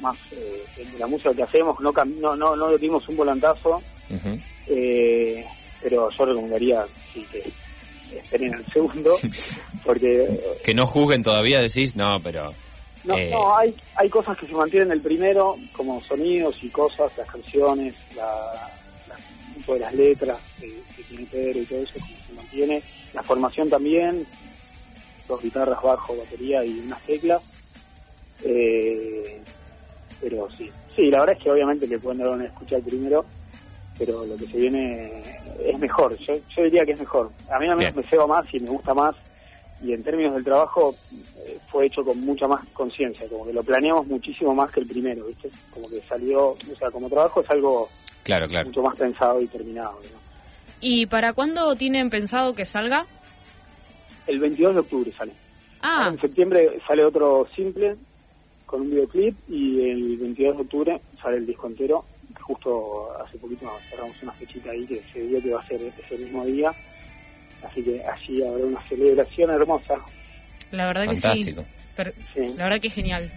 más 0.03 0.17
eh, 0.33 0.63
de 0.77 0.99
la 0.99 1.07
música 1.07 1.33
que 1.33 1.43
hacemos. 1.45 1.79
No, 1.81 1.93
no, 1.93 2.37
no, 2.37 2.57
no 2.57 2.77
dimos 2.77 3.09
un 3.09 3.17
volantazo, 3.17 3.83
Ujú. 4.11 4.37
eh, 4.67 5.45
pero 5.81 6.11
yo 6.11 6.25
recomendaría 6.27 6.85
sí, 7.15 7.27
que 7.33 7.51
esperen 8.17 8.55
el 8.55 8.67
segundo, 8.67 9.17
porque 9.85 10.25
eh, 10.25 10.41
Que 10.65 10.75
no 10.75 10.87
juzguen 10.87 11.23
todavía, 11.23 11.61
decís, 11.61 11.97
no, 11.97 12.21
pero... 12.23 12.53
No, 13.05 13.17
Eh, 13.17 13.31
no, 13.33 13.57
hay, 13.57 13.75
hay 13.97 14.09
cosas 14.09 14.37
que 14.39 14.47
se 14.47 14.53
mantienen 14.53 14.89
en 14.89 14.93
el 14.99 15.01
primero, 15.01 15.57
como 15.73 16.01
sonidos 16.05 16.63
y 16.63 16.69
cosas, 16.69 17.11
las 17.17 17.29
canciones, 17.29 17.95
la, 18.15 18.71
de 19.67 19.79
las 19.81 19.95
letras 19.95 20.39
que, 20.61 20.73
que 20.97 21.03
tiene 21.05 21.27
Pedro 21.27 21.59
y 21.61 21.65
todo 21.67 21.83
eso, 21.83 21.93
como 21.95 22.07
se 22.29 22.33
mantiene. 22.35 22.83
La 23.13 23.23
formación 23.23 23.69
también, 23.71 24.25
dos 25.27 25.43
guitarras, 25.43 25.83
bajo, 25.83 26.17
batería 26.17 26.65
y 26.65 26.79
unas 26.81 27.01
teclas. 27.03 27.43
Eh, 28.45 29.41
pero 30.23 30.49
sí, 30.57 30.71
sí, 30.97 31.11
la 31.11 31.21
verdad 31.21 31.37
es 31.37 31.43
que 31.43 31.51
obviamente 31.51 31.87
le 31.87 31.99
pueden 31.99 32.19
dar 32.21 32.29
una 32.29 32.45
escucha 32.45 32.77
al 32.77 32.83
primero, 32.83 33.25
pero 33.99 34.25
lo 34.25 34.37
que 34.37 34.47
se 34.47 34.57
viene 34.57 35.23
es 35.67 35.79
mejor, 35.79 36.17
yo, 36.19 36.35
yo 36.57 36.63
diría 36.65 36.87
que 36.87 36.93
es 36.93 37.01
mejor. 37.01 37.31
A 37.51 37.59
mí 37.59 37.67
menos 37.67 37.81
Bien. 37.81 37.93
me 37.97 38.03
ceba 38.03 38.27
más 38.27 38.47
y 38.55 38.61
me 38.61 38.71
gusta 38.71 38.95
más 38.95 39.15
y 39.83 39.93
en 39.93 40.03
términos 40.05 40.35
del 40.35 40.45
trabajo 40.45 40.95
eh, 41.45 41.59
fue 41.69 41.87
hecho 41.87 42.05
con 42.05 42.21
mucha 42.21 42.47
más 42.47 42.65
conciencia, 42.73 43.29
como 43.29 43.45
que 43.45 43.53
lo 43.53 43.65
planeamos 43.65 44.07
muchísimo 44.07 44.55
más 44.55 44.71
que 44.71 44.79
el 44.81 44.87
primero, 44.87 45.27
¿viste? 45.27 45.51
Como 45.75 45.89
que 45.91 46.01
salió, 46.03 46.51
o 46.51 46.57
sea, 46.79 46.91
como 46.93 47.09
trabajo 47.09 47.41
es 47.41 47.51
algo 47.51 47.89
Claro, 48.23 48.47
claro. 48.47 48.67
mucho 48.69 48.83
más 48.83 48.97
pensado 48.97 49.41
y 49.41 49.47
terminado. 49.49 49.93
¿no? 50.01 50.19
¿Y 50.81 51.07
para 51.07 51.33
cuándo 51.33 51.75
tienen 51.75 52.11
pensado 52.11 52.55
que 52.55 52.65
salga? 52.65 53.07
El 54.29 54.39
22 54.39 54.75
de 54.75 54.81
octubre 54.81 55.13
sale. 55.19 55.33
Ah, 55.81 56.09
En 56.13 56.21
septiembre 56.21 56.79
sale 56.87 57.05
otro 57.05 57.49
simple 57.57 57.97
con 58.73 58.81
un 58.81 58.91
videoclip 58.91 59.37
y 59.51 59.91
el 59.91 60.17
22 60.17 60.57
de 60.57 60.63
octubre 60.63 61.01
sale 61.21 61.37
el 61.37 61.47
disco 61.47 61.67
entero. 61.67 62.05
Justo 62.41 63.09
hace 63.23 63.37
poquito 63.37 63.67
nos 63.67 63.81
cerramos 63.91 64.17
una 64.23 64.33
fechita 64.33 64.71
ahí 64.71 64.87
que 64.87 65.03
se 65.13 65.21
dio 65.27 65.43
que 65.43 65.51
va 65.53 65.61
a 65.61 65.67
ser 65.69 65.79
ese 65.83 66.17
mismo 66.19 66.45
día. 66.47 66.73
Así 67.63 67.83
que 67.83 68.03
allí 68.03 68.43
habrá 68.43 68.65
una 68.65 68.81
celebración 68.89 69.51
hermosa. 69.51 69.95
la 70.71 70.87
verdad 70.87 71.07
que 71.09 71.17
sí. 71.17 71.23
Fantástico. 71.23 71.65
Per- 71.95 72.15
Sí. 72.35 72.55
La 72.57 72.65
verdad 72.65 72.81
que 72.81 72.89
genial. 72.89 73.31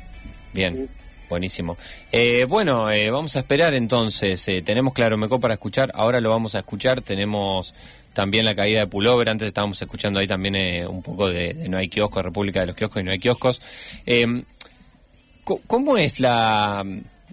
Bien, 0.53 0.89
buenísimo. 1.29 1.77
Eh, 2.13 2.45
bueno, 2.47 2.89
eh, 2.89 3.11
vamos 3.11 3.35
a 3.35 3.39
esperar 3.39 3.73
entonces. 3.73 4.47
Eh, 4.47 4.61
tenemos 4.61 4.93
Claro 4.93 5.17
Mecó 5.17 5.39
para 5.41 5.55
escuchar, 5.55 5.91
ahora 5.93 6.21
lo 6.21 6.29
vamos 6.29 6.55
a 6.55 6.59
escuchar. 6.59 7.01
Tenemos 7.01 7.75
también 8.13 8.45
la 8.45 8.55
caída 8.55 8.79
de 8.79 8.87
Pullover. 8.87 9.27
Antes 9.27 9.49
estábamos 9.49 9.79
escuchando 9.81 10.19
ahí 10.21 10.27
también 10.27 10.55
eh, 10.55 10.87
un 10.87 11.03
poco 11.03 11.27
de, 11.27 11.53
de 11.53 11.67
No 11.67 11.77
hay 11.77 11.89
kioscos, 11.89 12.23
República 12.23 12.61
de 12.61 12.67
los 12.67 12.75
kioscos 12.77 13.01
y 13.01 13.03
No 13.03 13.11
hay 13.11 13.19
kioscos. 13.19 13.61
¿Cómo 15.45 15.97
es 15.97 16.19
la 16.19 16.83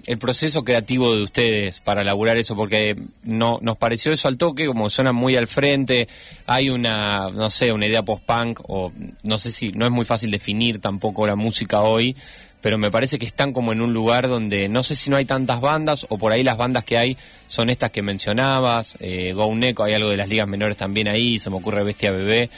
el 0.04 0.18
proceso 0.18 0.64
creativo 0.64 1.14
de 1.14 1.22
ustedes 1.22 1.80
para 1.80 2.02
elaborar 2.02 2.36
eso? 2.36 2.56
Porque 2.56 2.96
no 3.24 3.58
nos 3.62 3.76
pareció 3.76 4.12
eso 4.12 4.28
al 4.28 4.36
toque, 4.36 4.66
como 4.66 4.90
suena 4.90 5.12
muy 5.12 5.36
al 5.36 5.46
frente, 5.46 6.08
hay 6.46 6.70
una, 6.70 7.30
no 7.30 7.50
sé, 7.50 7.72
una 7.72 7.86
idea 7.86 8.02
post-punk, 8.02 8.60
o 8.68 8.92
no 9.22 9.38
sé 9.38 9.52
si, 9.52 9.72
no 9.72 9.86
es 9.86 9.92
muy 9.92 10.04
fácil 10.04 10.30
definir 10.30 10.80
tampoco 10.80 11.26
la 11.26 11.36
música 11.36 11.82
hoy, 11.82 12.16
pero 12.60 12.78
me 12.78 12.90
parece 12.90 13.18
que 13.18 13.26
están 13.26 13.52
como 13.52 13.72
en 13.72 13.80
un 13.80 13.92
lugar 13.92 14.28
donde 14.28 14.68
no 14.68 14.82
sé 14.82 14.94
si 14.94 15.08
no 15.08 15.16
hay 15.16 15.24
tantas 15.24 15.60
bandas, 15.60 16.06
o 16.08 16.18
por 16.18 16.32
ahí 16.32 16.42
las 16.42 16.56
bandas 16.56 16.84
que 16.84 16.98
hay 16.98 17.16
son 17.46 17.70
estas 17.70 17.90
que 17.90 18.02
mencionabas, 18.02 18.96
eh, 19.00 19.32
Go 19.32 19.54
Neco, 19.54 19.84
hay 19.84 19.94
algo 19.94 20.10
de 20.10 20.16
las 20.16 20.28
ligas 20.28 20.48
menores 20.48 20.76
también 20.76 21.08
ahí, 21.08 21.38
se 21.38 21.50
me 21.50 21.56
ocurre 21.56 21.82
Bestia 21.82 22.10
Bebé. 22.10 22.50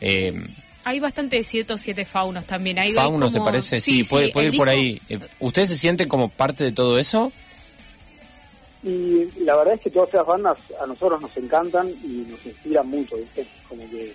Eh, 0.00 0.34
Hay 0.84 0.98
bastante 1.00 1.42
siete 1.44 1.74
o 1.74 1.78
siete 1.78 2.04
faunos 2.04 2.46
también. 2.46 2.78
Hay 2.78 2.92
Faunos, 2.92 3.32
¿te 3.32 3.40
parece? 3.40 3.80
Sí, 3.80 4.02
puede, 4.04 4.32
ir 4.46 4.56
por 4.56 4.68
ahí. 4.68 5.00
Eh, 5.08 5.18
¿Ustedes 5.38 5.68
se 5.68 5.76
sienten 5.78 6.08
como 6.08 6.28
parte 6.28 6.64
de 6.64 6.72
todo 6.72 6.98
eso? 6.98 7.32
Y 8.82 9.26
la 9.44 9.56
verdad 9.56 9.74
es 9.74 9.80
que 9.82 9.90
todas 9.90 10.08
esas 10.08 10.26
bandas 10.26 10.56
a 10.80 10.86
nosotros 10.86 11.20
nos 11.20 11.36
encantan 11.36 11.88
y 12.02 12.26
nos 12.30 12.44
inspiran 12.46 12.88
mucho, 12.88 13.16
¿viste? 13.16 13.46
Como 13.68 13.82
que, 13.90 14.14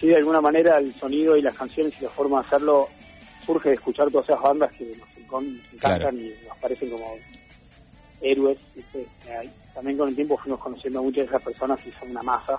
sí, 0.00 0.08
de 0.08 0.16
alguna 0.16 0.40
manera 0.40 0.78
el 0.78 0.92
sonido 0.98 1.36
y 1.36 1.42
las 1.42 1.54
canciones 1.54 1.92
y 2.00 2.04
la 2.04 2.10
forma 2.10 2.40
de 2.40 2.46
hacerlo 2.48 2.88
surge 3.46 3.68
de 3.68 3.74
escuchar 3.76 4.10
todas 4.10 4.28
esas 4.28 4.42
bandas 4.42 4.72
que 4.72 4.84
nos 4.84 5.08
encantan 5.16 5.60
Claro. 5.78 6.10
y 6.16 6.34
nos 6.48 6.58
parecen 6.58 6.90
como 6.90 7.16
héroes, 8.20 8.58
¿viste? 8.74 8.98
Eh, 9.28 9.50
También 9.74 9.96
con 9.96 10.08
el 10.08 10.14
tiempo 10.16 10.36
fuimos 10.38 10.58
conociendo 10.60 10.98
a 10.98 11.02
muchas 11.02 11.18
de 11.18 11.26
esas 11.26 11.42
personas 11.42 11.78
y 11.86 11.92
son 11.92 12.10
una 12.10 12.22
masa. 12.22 12.58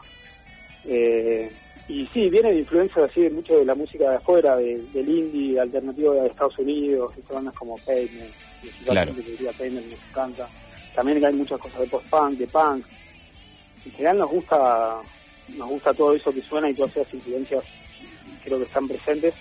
Eh, 0.86 1.52
y 1.88 2.08
sí, 2.08 2.30
viene 2.30 2.52
de 2.52 2.60
influencia 2.60 3.04
así 3.04 3.22
de 3.22 3.30
mucho 3.30 3.58
de 3.58 3.66
la 3.66 3.76
música 3.76 4.10
de 4.10 4.16
afuera, 4.18 4.56
de- 4.58 4.82
del 4.94 5.08
indie 5.08 5.60
alternativo 5.60 6.14
de 6.14 6.28
Estados 6.28 6.58
Unidos, 6.60 7.14
y 7.18 7.34
bandas 7.34 7.54
como 7.54 7.78
Pavement, 7.78 8.32
Claro. 8.86 9.14
que 9.16 9.22
diría 9.22 9.52
Pavement 9.52 9.86
nos 9.92 10.00
encanta. 10.10 10.50
También 10.96 11.24
hay 11.24 11.34
muchas 11.34 11.60
cosas 11.60 11.80
de 11.82 11.88
post-punk, 11.88 12.38
de 12.40 12.48
punk. 12.48 12.86
En 13.86 13.92
general 13.92 14.18
nos 14.18 14.30
gusta, 14.32 14.98
nos 15.58 15.70
gusta 15.70 15.94
todo 15.94 16.14
eso 16.16 16.32
que 16.32 16.42
suena 16.42 16.70
y 16.70 16.74
todas 16.74 16.96
esas 16.98 17.14
influencias 17.14 17.64
creo 18.44 18.58
que 18.58 18.64
están 18.66 18.88
presentes. 18.88 19.36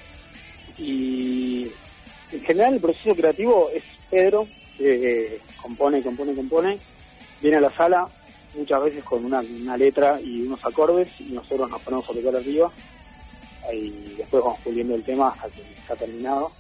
Y 0.79 1.69
en 2.33 2.41
general 2.43 2.75
el 2.75 2.81
proceso 2.81 3.15
creativo 3.15 3.71
es 3.73 3.83
Pedro, 4.11 4.47
que 4.77 5.35
eh, 5.37 5.41
compone, 5.63 6.03
compone, 6.03 6.35
compone, 6.35 6.79
viene 7.41 7.57
a 7.59 7.61
la 7.61 7.71
sala 7.71 8.07
muchas 8.57 8.83
veces 8.83 9.05
con 9.05 9.25
una, 9.25 9.41
una 9.41 9.77
letra 9.77 10.21
y 10.21 10.43
unos 10.43 10.65
acordes 10.65 11.09
y 11.21 11.33
nosotros 11.33 11.69
nos 11.71 11.81
ponemos 11.83 12.09
a 12.09 12.13
tocar 12.13 12.37
arriba 12.37 12.71
y 13.73 13.91
después 14.19 14.43
vamos 14.45 14.61
puliendo 14.63 14.95
el 14.95 15.03
tema 15.03 15.29
hasta 15.29 15.49
que 15.49 15.63
está 15.63 15.97
terminado. 15.97 16.51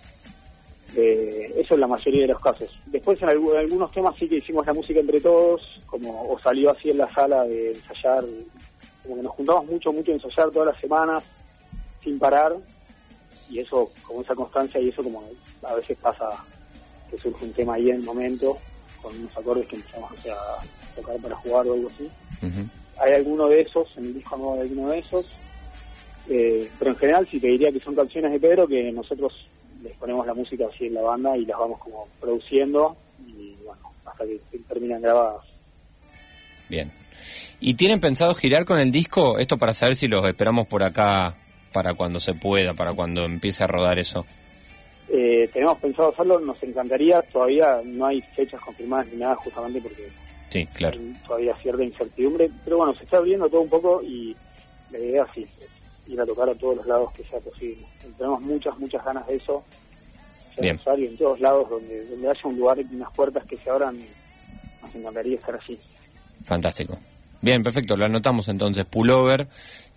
Eh, 0.96 1.52
eso 1.56 1.74
es 1.74 1.80
la 1.80 1.86
mayoría 1.88 2.22
de 2.22 2.28
los 2.28 2.40
casos. 2.40 2.70
Después 2.86 3.20
en 3.20 3.28
algu- 3.28 3.56
algunos 3.58 3.90
temas 3.92 4.14
sí 4.16 4.28
que 4.28 4.36
hicimos 4.36 4.64
la 4.66 4.72
música 4.72 5.00
entre 5.00 5.20
todos, 5.20 5.80
como 5.86 6.22
o 6.32 6.38
salió 6.38 6.70
así 6.70 6.90
en 6.90 6.98
la 6.98 7.10
sala 7.12 7.44
de 7.44 7.72
ensayar, 7.72 8.24
como 9.02 9.16
que 9.16 9.22
nos 9.22 9.32
juntamos 9.32 9.66
mucho, 9.66 9.92
mucho 9.92 10.12
a 10.12 10.14
ensayar 10.14 10.50
todas 10.50 10.68
las 10.68 10.78
semanas 10.78 11.22
sin 12.02 12.18
parar 12.18 12.54
y 13.50 13.58
eso, 13.58 13.90
como 14.06 14.22
esa 14.22 14.34
constancia 14.34 14.80
y 14.80 14.88
eso 14.88 15.02
como 15.02 15.22
a 15.64 15.74
veces 15.74 15.98
pasa 16.00 16.30
que 17.10 17.18
surge 17.18 17.44
un 17.44 17.52
tema 17.52 17.74
ahí 17.74 17.90
en 17.90 17.96
el 17.96 18.02
momento 18.02 18.56
con 19.04 19.16
unos 19.16 19.36
acordes 19.36 19.66
que 19.68 19.76
empezamos 19.76 20.10
o 20.10 20.22
sea, 20.22 20.34
a 20.34 20.96
tocar 20.96 21.16
para 21.18 21.36
jugar 21.36 21.66
o 21.66 21.74
algo 21.74 21.88
así. 21.88 22.08
Hay 23.00 23.12
alguno 23.12 23.48
de 23.48 23.60
esos, 23.60 23.86
en 23.96 24.06
el 24.06 24.14
disco 24.14 24.36
nuevo 24.36 24.54
hay 24.54 24.60
alguno 24.62 24.88
de 24.88 24.98
esos, 24.98 25.32
eh, 26.28 26.70
pero 26.78 26.92
en 26.92 26.96
general 26.96 27.28
sí 27.30 27.38
te 27.38 27.48
diría 27.48 27.70
que 27.70 27.80
son 27.80 27.94
canciones 27.94 28.32
de 28.32 28.40
Pedro 28.40 28.66
que 28.66 28.90
nosotros 28.92 29.46
les 29.82 29.92
ponemos 29.96 30.26
la 30.26 30.32
música 30.32 30.64
así 30.72 30.86
en 30.86 30.94
la 30.94 31.02
banda 31.02 31.36
y 31.36 31.44
las 31.44 31.58
vamos 31.58 31.78
como 31.80 32.08
produciendo 32.18 32.96
y 33.26 33.54
bueno, 33.64 33.82
hasta 34.06 34.24
que 34.24 34.40
terminan 34.66 35.02
grabadas. 35.02 35.42
Bien. 36.68 36.90
¿Y 37.60 37.74
tienen 37.74 38.00
pensado 38.00 38.34
girar 38.34 38.64
con 38.64 38.78
el 38.78 38.90
disco? 38.90 39.38
Esto 39.38 39.58
para 39.58 39.74
saber 39.74 39.96
si 39.96 40.08
los 40.08 40.24
esperamos 40.26 40.66
por 40.66 40.82
acá 40.82 41.36
para 41.72 41.94
cuando 41.94 42.20
se 42.20 42.34
pueda, 42.34 42.74
para 42.74 42.94
cuando 42.94 43.24
empiece 43.24 43.64
a 43.64 43.66
rodar 43.66 43.98
eso. 43.98 44.24
Eh, 45.08 45.48
tenemos 45.52 45.78
pensado 45.78 46.10
hacerlo, 46.10 46.40
nos 46.40 46.62
encantaría, 46.62 47.20
todavía 47.22 47.80
no 47.84 48.06
hay 48.06 48.22
fechas 48.34 48.60
confirmadas 48.60 49.06
ni 49.08 49.18
nada 49.18 49.36
justamente 49.36 49.80
porque 49.80 50.08
Sí, 50.50 50.66
claro. 50.66 50.98
hay 50.98 51.12
todavía 51.26 51.54
cierta 51.56 51.84
incertidumbre, 51.84 52.50
pero 52.64 52.78
bueno, 52.78 52.94
se 52.94 53.04
está 53.04 53.18
abriendo 53.18 53.48
todo 53.48 53.60
un 53.60 53.68
poco 53.68 54.02
y 54.02 54.34
la 54.90 54.98
idea 54.98 55.26
sí, 55.34 55.42
es 55.42 56.08
ir 56.08 56.20
a 56.20 56.26
tocar 56.26 56.48
a 56.48 56.54
todos 56.54 56.76
los 56.76 56.86
lados 56.86 57.12
que 57.12 57.24
sea 57.24 57.38
posible. 57.40 57.84
Tenemos 58.16 58.40
muchas, 58.40 58.78
muchas 58.78 59.04
ganas 59.04 59.26
de 59.26 59.36
eso, 59.36 59.64
en 60.56 60.62
Bien. 60.62 60.78
Rosario, 60.78 61.08
en 61.08 61.16
todos 61.16 61.40
lados 61.40 61.68
donde, 61.70 62.06
donde 62.06 62.28
haya 62.30 62.40
un 62.44 62.56
lugar 62.58 62.78
y 62.78 62.94
unas 62.94 63.10
puertas 63.12 63.44
que 63.44 63.58
se 63.58 63.68
abran, 63.70 63.98
nos 64.82 64.94
encantaría 64.94 65.36
estar 65.36 65.58
allí. 65.60 65.78
Fantástico. 66.44 66.98
Bien, 67.40 67.62
perfecto. 67.62 67.96
Lo 67.96 68.04
anotamos 68.06 68.48
entonces. 68.48 68.84
Pullover 68.86 69.46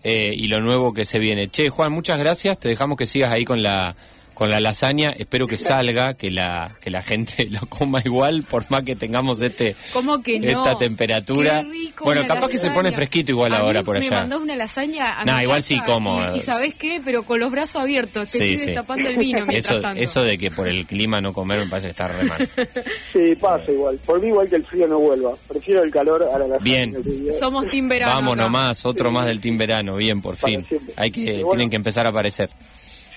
eh, 0.03 0.33
y 0.35 0.47
lo 0.47 0.59
nuevo 0.59 0.93
que 0.93 1.05
se 1.05 1.19
viene. 1.19 1.49
Che, 1.49 1.69
Juan, 1.69 1.91
muchas 1.91 2.19
gracias. 2.19 2.59
Te 2.59 2.69
dejamos 2.69 2.97
que 2.97 3.05
sigas 3.05 3.31
ahí 3.31 3.45
con 3.45 3.61
la 3.61 3.95
con 4.37 4.51
la 4.51 4.59
lasaña. 4.59 5.09
Espero 5.17 5.47
que 5.47 5.57
salga, 5.57 6.13
que 6.13 6.29
la 6.29 6.75
que 6.79 6.91
la 6.91 7.01
gente 7.01 7.47
lo 7.49 7.61
coma 7.67 8.01
igual, 8.05 8.43
por 8.43 8.69
más 8.69 8.83
que 8.83 8.95
tengamos 8.95 9.41
este 9.41 9.75
¿Cómo 9.93 10.21
que 10.21 10.39
no? 10.39 10.47
esta 10.47 10.77
temperatura. 10.77 11.63
Qué 11.63 11.69
rico 11.71 12.03
bueno, 12.03 12.21
capaz 12.27 12.49
que 12.49 12.59
se 12.59 12.69
pone 12.69 12.91
fresquito 12.91 13.31
igual 13.31 13.53
A 13.53 13.59
ahora 13.59 13.79
mí 13.79 13.85
por 13.85 13.97
Me 13.97 14.05
allá. 14.05 14.19
mandó 14.19 14.39
una 14.39 14.55
lasaña 14.55 15.19
a 15.19 15.25
Nah, 15.25 15.37
mi 15.37 15.43
igual 15.43 15.57
casa 15.57 15.67
sí 15.69 15.79
como. 15.83 16.21
Y, 16.33 16.37
y 16.37 16.39
¿sabés 16.39 16.75
qué? 16.75 17.01
Pero 17.03 17.23
con 17.23 17.39
los 17.39 17.49
brazos 17.51 17.81
abiertos. 17.81 18.29
Te 18.29 18.37
Sí, 18.37 18.43
estoy 18.43 18.57
sí. 18.59 18.65
destapando 18.67 19.09
el 19.09 19.17
vino 19.17 19.45
mientras 19.47 19.71
Eso, 19.73 19.81
tanto. 19.81 20.01
eso 20.03 20.23
de 20.23 20.37
que 20.37 20.51
por 20.51 20.67
el 20.67 20.85
clima 20.85 21.19
no 21.19 21.33
comer 21.33 21.59
me 21.61 21.67
parece 21.67 21.87
que 21.87 21.91
está 21.91 22.07
re 22.07 22.23
mal. 22.25 22.47
Sí, 23.13 23.35
pasa 23.41 23.71
igual. 23.71 23.97
Por 24.05 24.21
mí 24.21 24.27
igual 24.27 24.47
que 24.47 24.57
el 24.57 24.65
frío 24.65 24.87
no 24.87 24.99
vuelva. 24.99 25.31
Prefiero 25.47 25.81
el 25.81 25.89
calor 25.91 26.21
a 26.31 26.37
la 26.37 26.47
lasaña. 26.47 26.63
Bien. 26.63 26.95
Somos 27.31 27.67
team 27.67 27.87
verano. 27.87 28.13
Vamos 28.13 28.33
acá. 28.33 28.43
nomás, 28.43 28.85
otro 28.85 29.09
más 29.11 29.25
del 29.25 29.39
Team 29.41 29.57
Verano. 29.57 29.95
Bien, 29.95 30.21
por 30.21 30.35
Para 30.37 30.51
fin. 30.51 30.65
siempre. 30.67 30.93
Hay 30.95 31.09
que, 31.09 31.43
tienen 31.49 31.69
que 31.71 31.75
empezar 31.75 32.05
a 32.05 32.09
aparecer. 32.09 32.49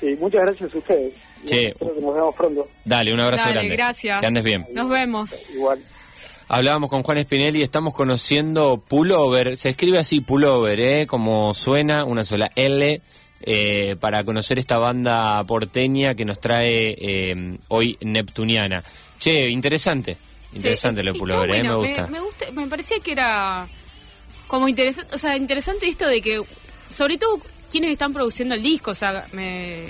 Sí, 0.01 0.17
muchas 0.19 0.41
gracias 0.43 0.75
a 0.75 0.79
ustedes. 0.79 1.13
Che. 1.45 1.69
Espero 1.69 1.95
que 1.95 2.01
nos 2.01 2.15
vemos 2.15 2.35
pronto. 2.35 2.69
Dale, 2.85 3.13
un 3.13 3.21
abrazo 3.21 3.45
Dale, 3.45 3.55
grande. 3.55 3.77
gracias. 3.77 4.21
Que 4.21 4.27
andes 4.27 4.43
bien. 4.43 4.67
Nos 4.73 4.89
vemos. 4.89 5.39
Igual. 5.55 5.79
Hablábamos 6.49 6.91
con 6.91 7.03
Juan 7.05 7.23
Spinelli 7.23 7.61
y 7.61 7.63
estamos 7.63 7.95
conociendo 7.95 8.83
Pullover. 8.87 9.57
Se 9.57 9.69
escribe 9.69 9.99
así 9.99 10.21
Pullover, 10.21 10.81
¿eh? 10.81 11.07
Como 11.07 11.55
suena, 11.55 12.05
una 12.05 12.25
sola 12.25 12.51
L, 12.57 13.01
eh, 13.43 13.97
para 14.01 14.25
conocer 14.25 14.59
esta 14.59 14.79
banda 14.79 15.45
porteña 15.45 16.15
que 16.15 16.25
nos 16.25 16.41
trae 16.41 16.97
eh, 16.99 17.59
hoy 17.69 17.97
Neptuniana. 18.01 18.83
Che, 19.19 19.49
interesante. 19.49 20.17
Interesante 20.53 21.03
Sí, 21.03 21.07
lo 21.07 21.13
de 21.13 21.19
Pullover, 21.21 21.51
¿eh? 21.51 21.63
Me 21.63 21.69
bueno, 21.75 21.79
gusta. 21.79 22.07
Me, 22.09 22.21
gusta. 22.21 22.51
me 22.51 22.67
parecía 22.67 22.99
que 22.99 23.13
era 23.13 23.69
como 24.49 24.67
interesante, 24.69 25.15
o 25.15 25.19
sea, 25.19 25.37
interesante 25.37 25.87
esto 25.87 26.09
de 26.09 26.21
que, 26.21 26.43
sobre 26.91 27.17
todo, 27.17 27.41
quienes 27.71 27.91
están 27.93 28.13
produciendo 28.13 28.55
el 28.55 28.63
disco, 28.63 28.91
o 28.91 28.95
sea, 28.95 29.27
me- 29.33 29.89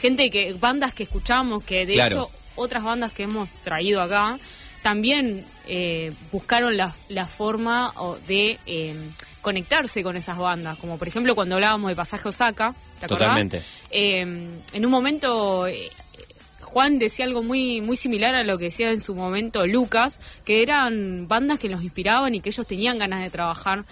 gente 0.00 0.30
que, 0.30 0.52
bandas 0.54 0.92
que 0.94 1.02
escuchamos, 1.04 1.62
que 1.64 1.86
de 1.86 1.94
Claro. 1.94 2.08
hecho 2.10 2.30
otras 2.56 2.82
bandas 2.82 3.12
que 3.12 3.22
hemos 3.24 3.50
traído 3.62 4.02
acá, 4.02 4.38
también 4.82 5.44
eh, 5.66 6.12
buscaron 6.32 6.76
la, 6.76 6.94
la 7.08 7.26
forma 7.26 7.92
de 8.26 8.58
eh, 8.66 8.94
conectarse 9.42 10.02
con 10.02 10.16
esas 10.16 10.38
bandas, 10.38 10.78
como 10.78 10.96
por 10.98 11.06
ejemplo 11.08 11.34
cuando 11.34 11.54
hablábamos 11.56 11.90
de 11.90 11.96
Pasaje 11.96 12.28
Osaka, 12.28 12.74
¿te 12.98 13.06
acordás? 13.06 13.28
Totalmente. 13.28 13.62
Eh, 13.90 14.20
en 14.20 14.84
un 14.86 14.90
momento 14.90 15.66
eh, 15.66 15.90
Juan 16.62 16.98
decía 16.98 17.24
algo 17.26 17.42
muy 17.42 17.80
muy 17.80 17.96
similar 17.96 18.34
a 18.34 18.44
lo 18.44 18.56
que 18.58 18.64
decía 18.66 18.90
en 18.90 19.00
su 19.00 19.14
momento 19.14 19.66
Lucas, 19.66 20.20
que 20.44 20.62
eran 20.62 21.26
bandas 21.28 21.58
que 21.58 21.68
los 21.68 21.82
inspiraban 21.82 22.34
y 22.34 22.40
que 22.40 22.48
ellos 22.50 22.66
tenían 22.66 22.98
ganas 22.98 23.22
de 23.22 23.30
trabajar 23.30 23.84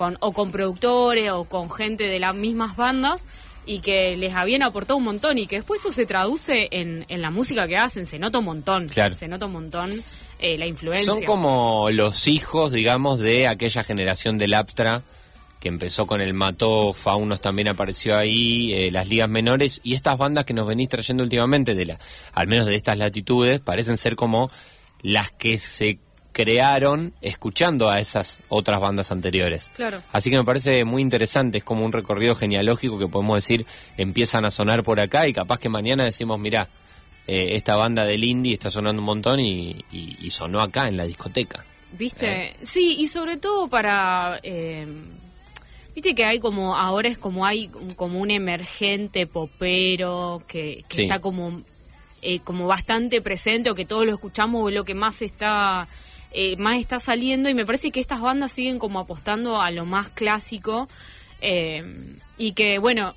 con 0.00 0.16
o 0.20 0.32
con 0.32 0.50
productores 0.50 1.30
o 1.30 1.44
con 1.44 1.70
gente 1.70 2.04
de 2.04 2.18
las 2.18 2.34
mismas 2.34 2.74
bandas 2.74 3.26
y 3.66 3.80
que 3.80 4.16
les 4.16 4.34
habían 4.34 4.62
aportado 4.62 4.96
un 4.96 5.04
montón 5.04 5.36
y 5.36 5.46
que 5.46 5.56
después 5.56 5.80
eso 5.82 5.92
se 5.92 6.06
traduce 6.06 6.68
en, 6.70 7.04
en 7.08 7.20
la 7.20 7.30
música 7.30 7.68
que 7.68 7.76
hacen, 7.76 8.06
se 8.06 8.18
nota 8.18 8.38
un 8.38 8.46
montón, 8.46 8.88
Claro. 8.88 9.14
se 9.14 9.28
nota 9.28 9.44
un 9.44 9.52
montón 9.52 9.92
eh, 10.38 10.56
la 10.56 10.64
influencia. 10.66 11.04
Son 11.04 11.22
como 11.24 11.88
los 11.90 12.28
hijos, 12.28 12.72
digamos, 12.72 13.18
de 13.20 13.46
aquella 13.46 13.84
generación 13.84 14.38
del 14.38 14.54
Aptra 14.54 15.02
que 15.60 15.68
empezó 15.68 16.06
con 16.06 16.22
el 16.22 16.32
Mató, 16.32 16.94
Faunos 16.94 17.42
también 17.42 17.68
apareció 17.68 18.16
ahí, 18.16 18.72
eh, 18.72 18.90
las 18.90 19.06
ligas 19.06 19.28
menores 19.28 19.82
y 19.84 19.92
estas 19.92 20.16
bandas 20.16 20.46
que 20.46 20.54
nos 20.54 20.66
venís 20.66 20.88
trayendo 20.88 21.22
últimamente, 21.24 21.74
de 21.74 21.84
la, 21.84 21.98
al 22.32 22.46
menos 22.46 22.64
de 22.64 22.74
estas 22.74 22.96
latitudes, 22.96 23.60
parecen 23.60 23.98
ser 23.98 24.16
como 24.16 24.50
las 25.02 25.30
que 25.30 25.58
se 25.58 25.98
crearon 26.32 27.12
escuchando 27.20 27.88
a 27.90 28.00
esas 28.00 28.40
otras 28.48 28.80
bandas 28.80 29.10
anteriores. 29.12 29.70
Claro. 29.74 30.02
Así 30.12 30.30
que 30.30 30.36
me 30.36 30.44
parece 30.44 30.84
muy 30.84 31.02
interesante, 31.02 31.58
es 31.58 31.64
como 31.64 31.84
un 31.84 31.92
recorrido 31.92 32.34
genealógico 32.34 32.98
que 32.98 33.08
podemos 33.08 33.36
decir 33.36 33.66
empiezan 33.96 34.44
a 34.44 34.50
sonar 34.50 34.82
por 34.82 35.00
acá 35.00 35.26
y 35.28 35.32
capaz 35.32 35.58
que 35.58 35.68
mañana 35.68 36.04
decimos, 36.04 36.38
mira, 36.38 36.68
esta 37.26 37.76
banda 37.76 38.04
del 38.04 38.24
indie 38.24 38.52
está 38.54 38.70
sonando 38.70 39.00
un 39.00 39.06
montón 39.06 39.38
y, 39.40 39.84
y- 39.92 40.16
y 40.20 40.30
sonó 40.30 40.60
acá 40.60 40.88
en 40.88 40.96
la 40.96 41.04
discoteca. 41.04 41.64
¿Viste? 41.92 42.56
Sí, 42.62 42.96
y 42.98 43.06
sobre 43.08 43.36
todo 43.36 43.68
para... 43.68 44.40
eh, 44.42 44.86
Viste 45.94 46.14
que 46.14 46.24
hay 46.24 46.38
como, 46.38 46.76
ahora 46.76 47.08
es 47.08 47.18
como 47.18 47.44
hay 47.44 47.68
como 47.96 48.20
un 48.20 48.30
emergente 48.30 49.26
popero 49.26 50.40
que, 50.46 50.84
que 50.88 50.94
Sí. 50.94 51.02
está 51.02 51.18
como, 51.20 51.62
eh, 52.22 52.38
como 52.40 52.66
bastante 52.68 53.20
presente 53.20 53.70
o 53.70 53.74
que 53.74 53.84
todos 53.84 54.06
lo 54.06 54.14
escuchamos 54.14 54.62
o 54.64 54.70
lo 54.70 54.84
que 54.84 54.94
más 54.94 55.20
está, 55.20 55.88
eh, 56.32 56.56
más 56.56 56.78
está 56.78 56.98
saliendo 56.98 57.48
y 57.48 57.54
me 57.54 57.66
parece 57.66 57.90
que 57.90 58.00
estas 58.00 58.20
bandas 58.20 58.52
siguen 58.52 58.78
como 58.78 59.00
apostando 59.00 59.60
a 59.60 59.70
lo 59.70 59.84
más 59.84 60.08
clásico 60.08 60.88
eh, 61.40 61.82
y 62.38 62.52
que 62.52 62.78
bueno, 62.78 63.14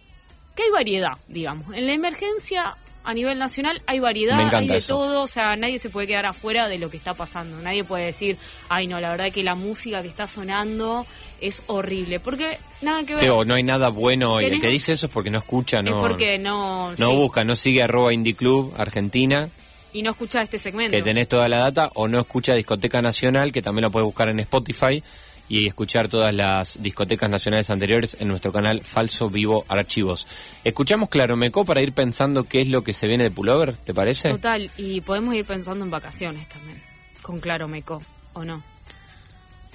que 0.55 0.63
hay 0.63 0.71
variedad, 0.71 1.13
digamos. 1.27 1.75
En 1.75 1.87
la 1.87 1.93
emergencia 1.93 2.77
a 3.03 3.13
nivel 3.13 3.37
nacional 3.37 3.81
hay 3.85 3.99
variedad, 3.99 4.39
hay 4.53 4.67
de 4.67 4.77
eso. 4.77 4.95
todo, 4.95 5.23
o 5.23 5.27
sea, 5.27 5.55
nadie 5.55 5.77
se 5.77 5.89
puede 5.89 6.07
quedar 6.07 6.25
afuera 6.25 6.67
de 6.67 6.77
lo 6.77 6.89
que 6.89 6.97
está 6.97 7.13
pasando. 7.13 7.61
Nadie 7.61 7.83
puede 7.83 8.05
decir, 8.05 8.37
ay 8.69 8.87
no, 8.87 8.99
la 8.99 9.11
verdad 9.11 9.31
que 9.31 9.43
la 9.43 9.55
música 9.55 10.01
que 10.01 10.07
está 10.07 10.25
sonando 10.25 11.05
es 11.41 11.63
horrible, 11.67 12.19
porque 12.19 12.59
nada 12.81 13.03
que 13.03 13.13
ver. 13.15 13.23
Sí, 13.23 13.29
o 13.29 13.43
no 13.43 13.55
hay 13.55 13.63
nada 13.63 13.89
bueno 13.89 14.41
y 14.41 14.45
el 14.45 14.61
que 14.61 14.69
dice 14.69 14.93
eso 14.93 15.07
es 15.07 15.11
porque 15.11 15.29
no 15.29 15.37
escucha, 15.37 15.79
es 15.79 15.83
no, 15.83 16.01
porque 16.01 16.39
no, 16.39 16.91
no 16.91 16.95
sí, 16.95 17.15
busca, 17.15 17.43
no 17.43 17.55
sigue 17.55 17.83
arroba 17.83 18.13
Indie 18.13 18.35
Club 18.35 18.73
Argentina, 18.77 19.49
y 19.93 20.01
no 20.01 20.11
escucha 20.11 20.41
este 20.41 20.57
segmento. 20.59 20.91
que 20.95 21.01
tenés 21.03 21.27
toda 21.27 21.47
la 21.47 21.57
data, 21.59 21.91
o 21.95 22.07
no 22.07 22.19
escucha 22.19 22.53
Discoteca 22.55 23.01
Nacional, 23.01 23.51
que 23.51 23.61
también 23.61 23.83
la 23.83 23.89
puedes 23.89 24.05
buscar 24.05 24.29
en 24.29 24.39
Spotify 24.41 25.03
y 25.49 25.67
escuchar 25.67 26.07
todas 26.07 26.33
las 26.33 26.81
discotecas 26.81 27.29
nacionales 27.29 27.69
anteriores 27.69 28.17
en 28.19 28.27
nuestro 28.29 28.51
canal 28.51 28.81
Falso 28.81 29.29
Vivo 29.29 29.65
Archivos. 29.67 30.25
Escuchamos 30.63 31.09
Claro 31.09 31.35
Meco 31.35 31.65
para 31.65 31.81
ir 31.81 31.93
pensando 31.93 32.45
qué 32.45 32.61
es 32.61 32.69
lo 32.69 32.83
que 32.83 32.93
se 32.93 33.07
viene 33.07 33.25
de 33.25 33.31
Pullover, 33.31 33.75
¿te 33.75 33.93
parece? 33.93 34.31
Total, 34.31 34.71
y 34.77 35.01
podemos 35.01 35.35
ir 35.35 35.45
pensando 35.45 35.83
en 35.85 35.91
vacaciones 35.91 36.47
también, 36.47 36.81
con 37.21 37.39
Claro 37.39 37.67
Meco, 37.67 38.01
¿o 38.33 38.43
no? 38.45 38.63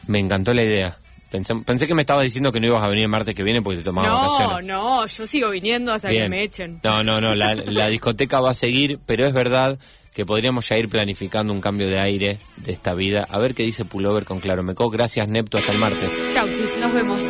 Me 0.07 0.19
encantó 0.19 0.55
la 0.55 0.63
idea. 0.63 0.97
Pensé, 1.31 1.55
pensé 1.57 1.87
que 1.87 1.95
me 1.95 2.01
estabas 2.01 2.25
diciendo 2.25 2.51
que 2.51 2.59
no 2.61 2.67
ibas 2.69 2.83
a 2.83 2.89
venir 2.89 3.03
el 3.03 3.11
martes 3.11 3.35
que 3.35 3.43
viene 3.43 3.61
porque 3.61 3.79
te 3.79 3.85
tomabas 3.85 4.11
No, 4.11 4.23
vacaciones. 4.33 4.67
no, 4.67 5.07
yo 5.07 5.27
sigo 5.27 5.51
viniendo 5.51 5.93
hasta 5.93 6.09
que 6.09 6.27
me 6.31 6.43
echen. 6.43 6.81
No, 6.83 7.05
no, 7.05 7.21
no, 7.21 7.35
la, 7.35 7.55
la 7.55 7.89
discoteca 7.89 8.41
va 8.41 8.51
a 8.51 8.55
seguir, 8.55 8.99
pero 9.05 9.27
es 9.27 9.35
verdad 9.35 9.79
que 10.19 10.27
podríamos 10.27 10.69
ya 10.69 10.77
ir 10.77 10.89
planificando 10.89 11.53
un 11.53 11.61
cambio 11.61 11.87
de 11.87 12.01
aire 12.01 12.41
de 12.57 12.73
esta 12.73 12.93
vida. 12.93 13.25
A 13.31 13.39
ver 13.39 13.55
qué 13.55 13.63
dice 13.63 13.85
Pullover 13.85 14.25
con 14.25 14.41
Claro 14.41 14.65
Meco. 14.65 14.91
Gracias, 14.91 15.29
Nepto, 15.29 15.59
hasta 15.59 15.71
el 15.71 15.79
martes. 15.79 16.21
Chau, 16.33 16.53
chis, 16.53 16.77
nos 16.77 16.93
vemos. 16.93 17.23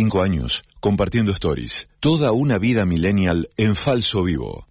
Cinco 0.00 0.22
años 0.22 0.62
compartiendo 0.78 1.32
stories. 1.32 1.88
Toda 1.98 2.30
una 2.30 2.58
vida 2.58 2.86
millennial 2.86 3.50
en 3.56 3.74
falso 3.74 4.22
vivo. 4.22 4.64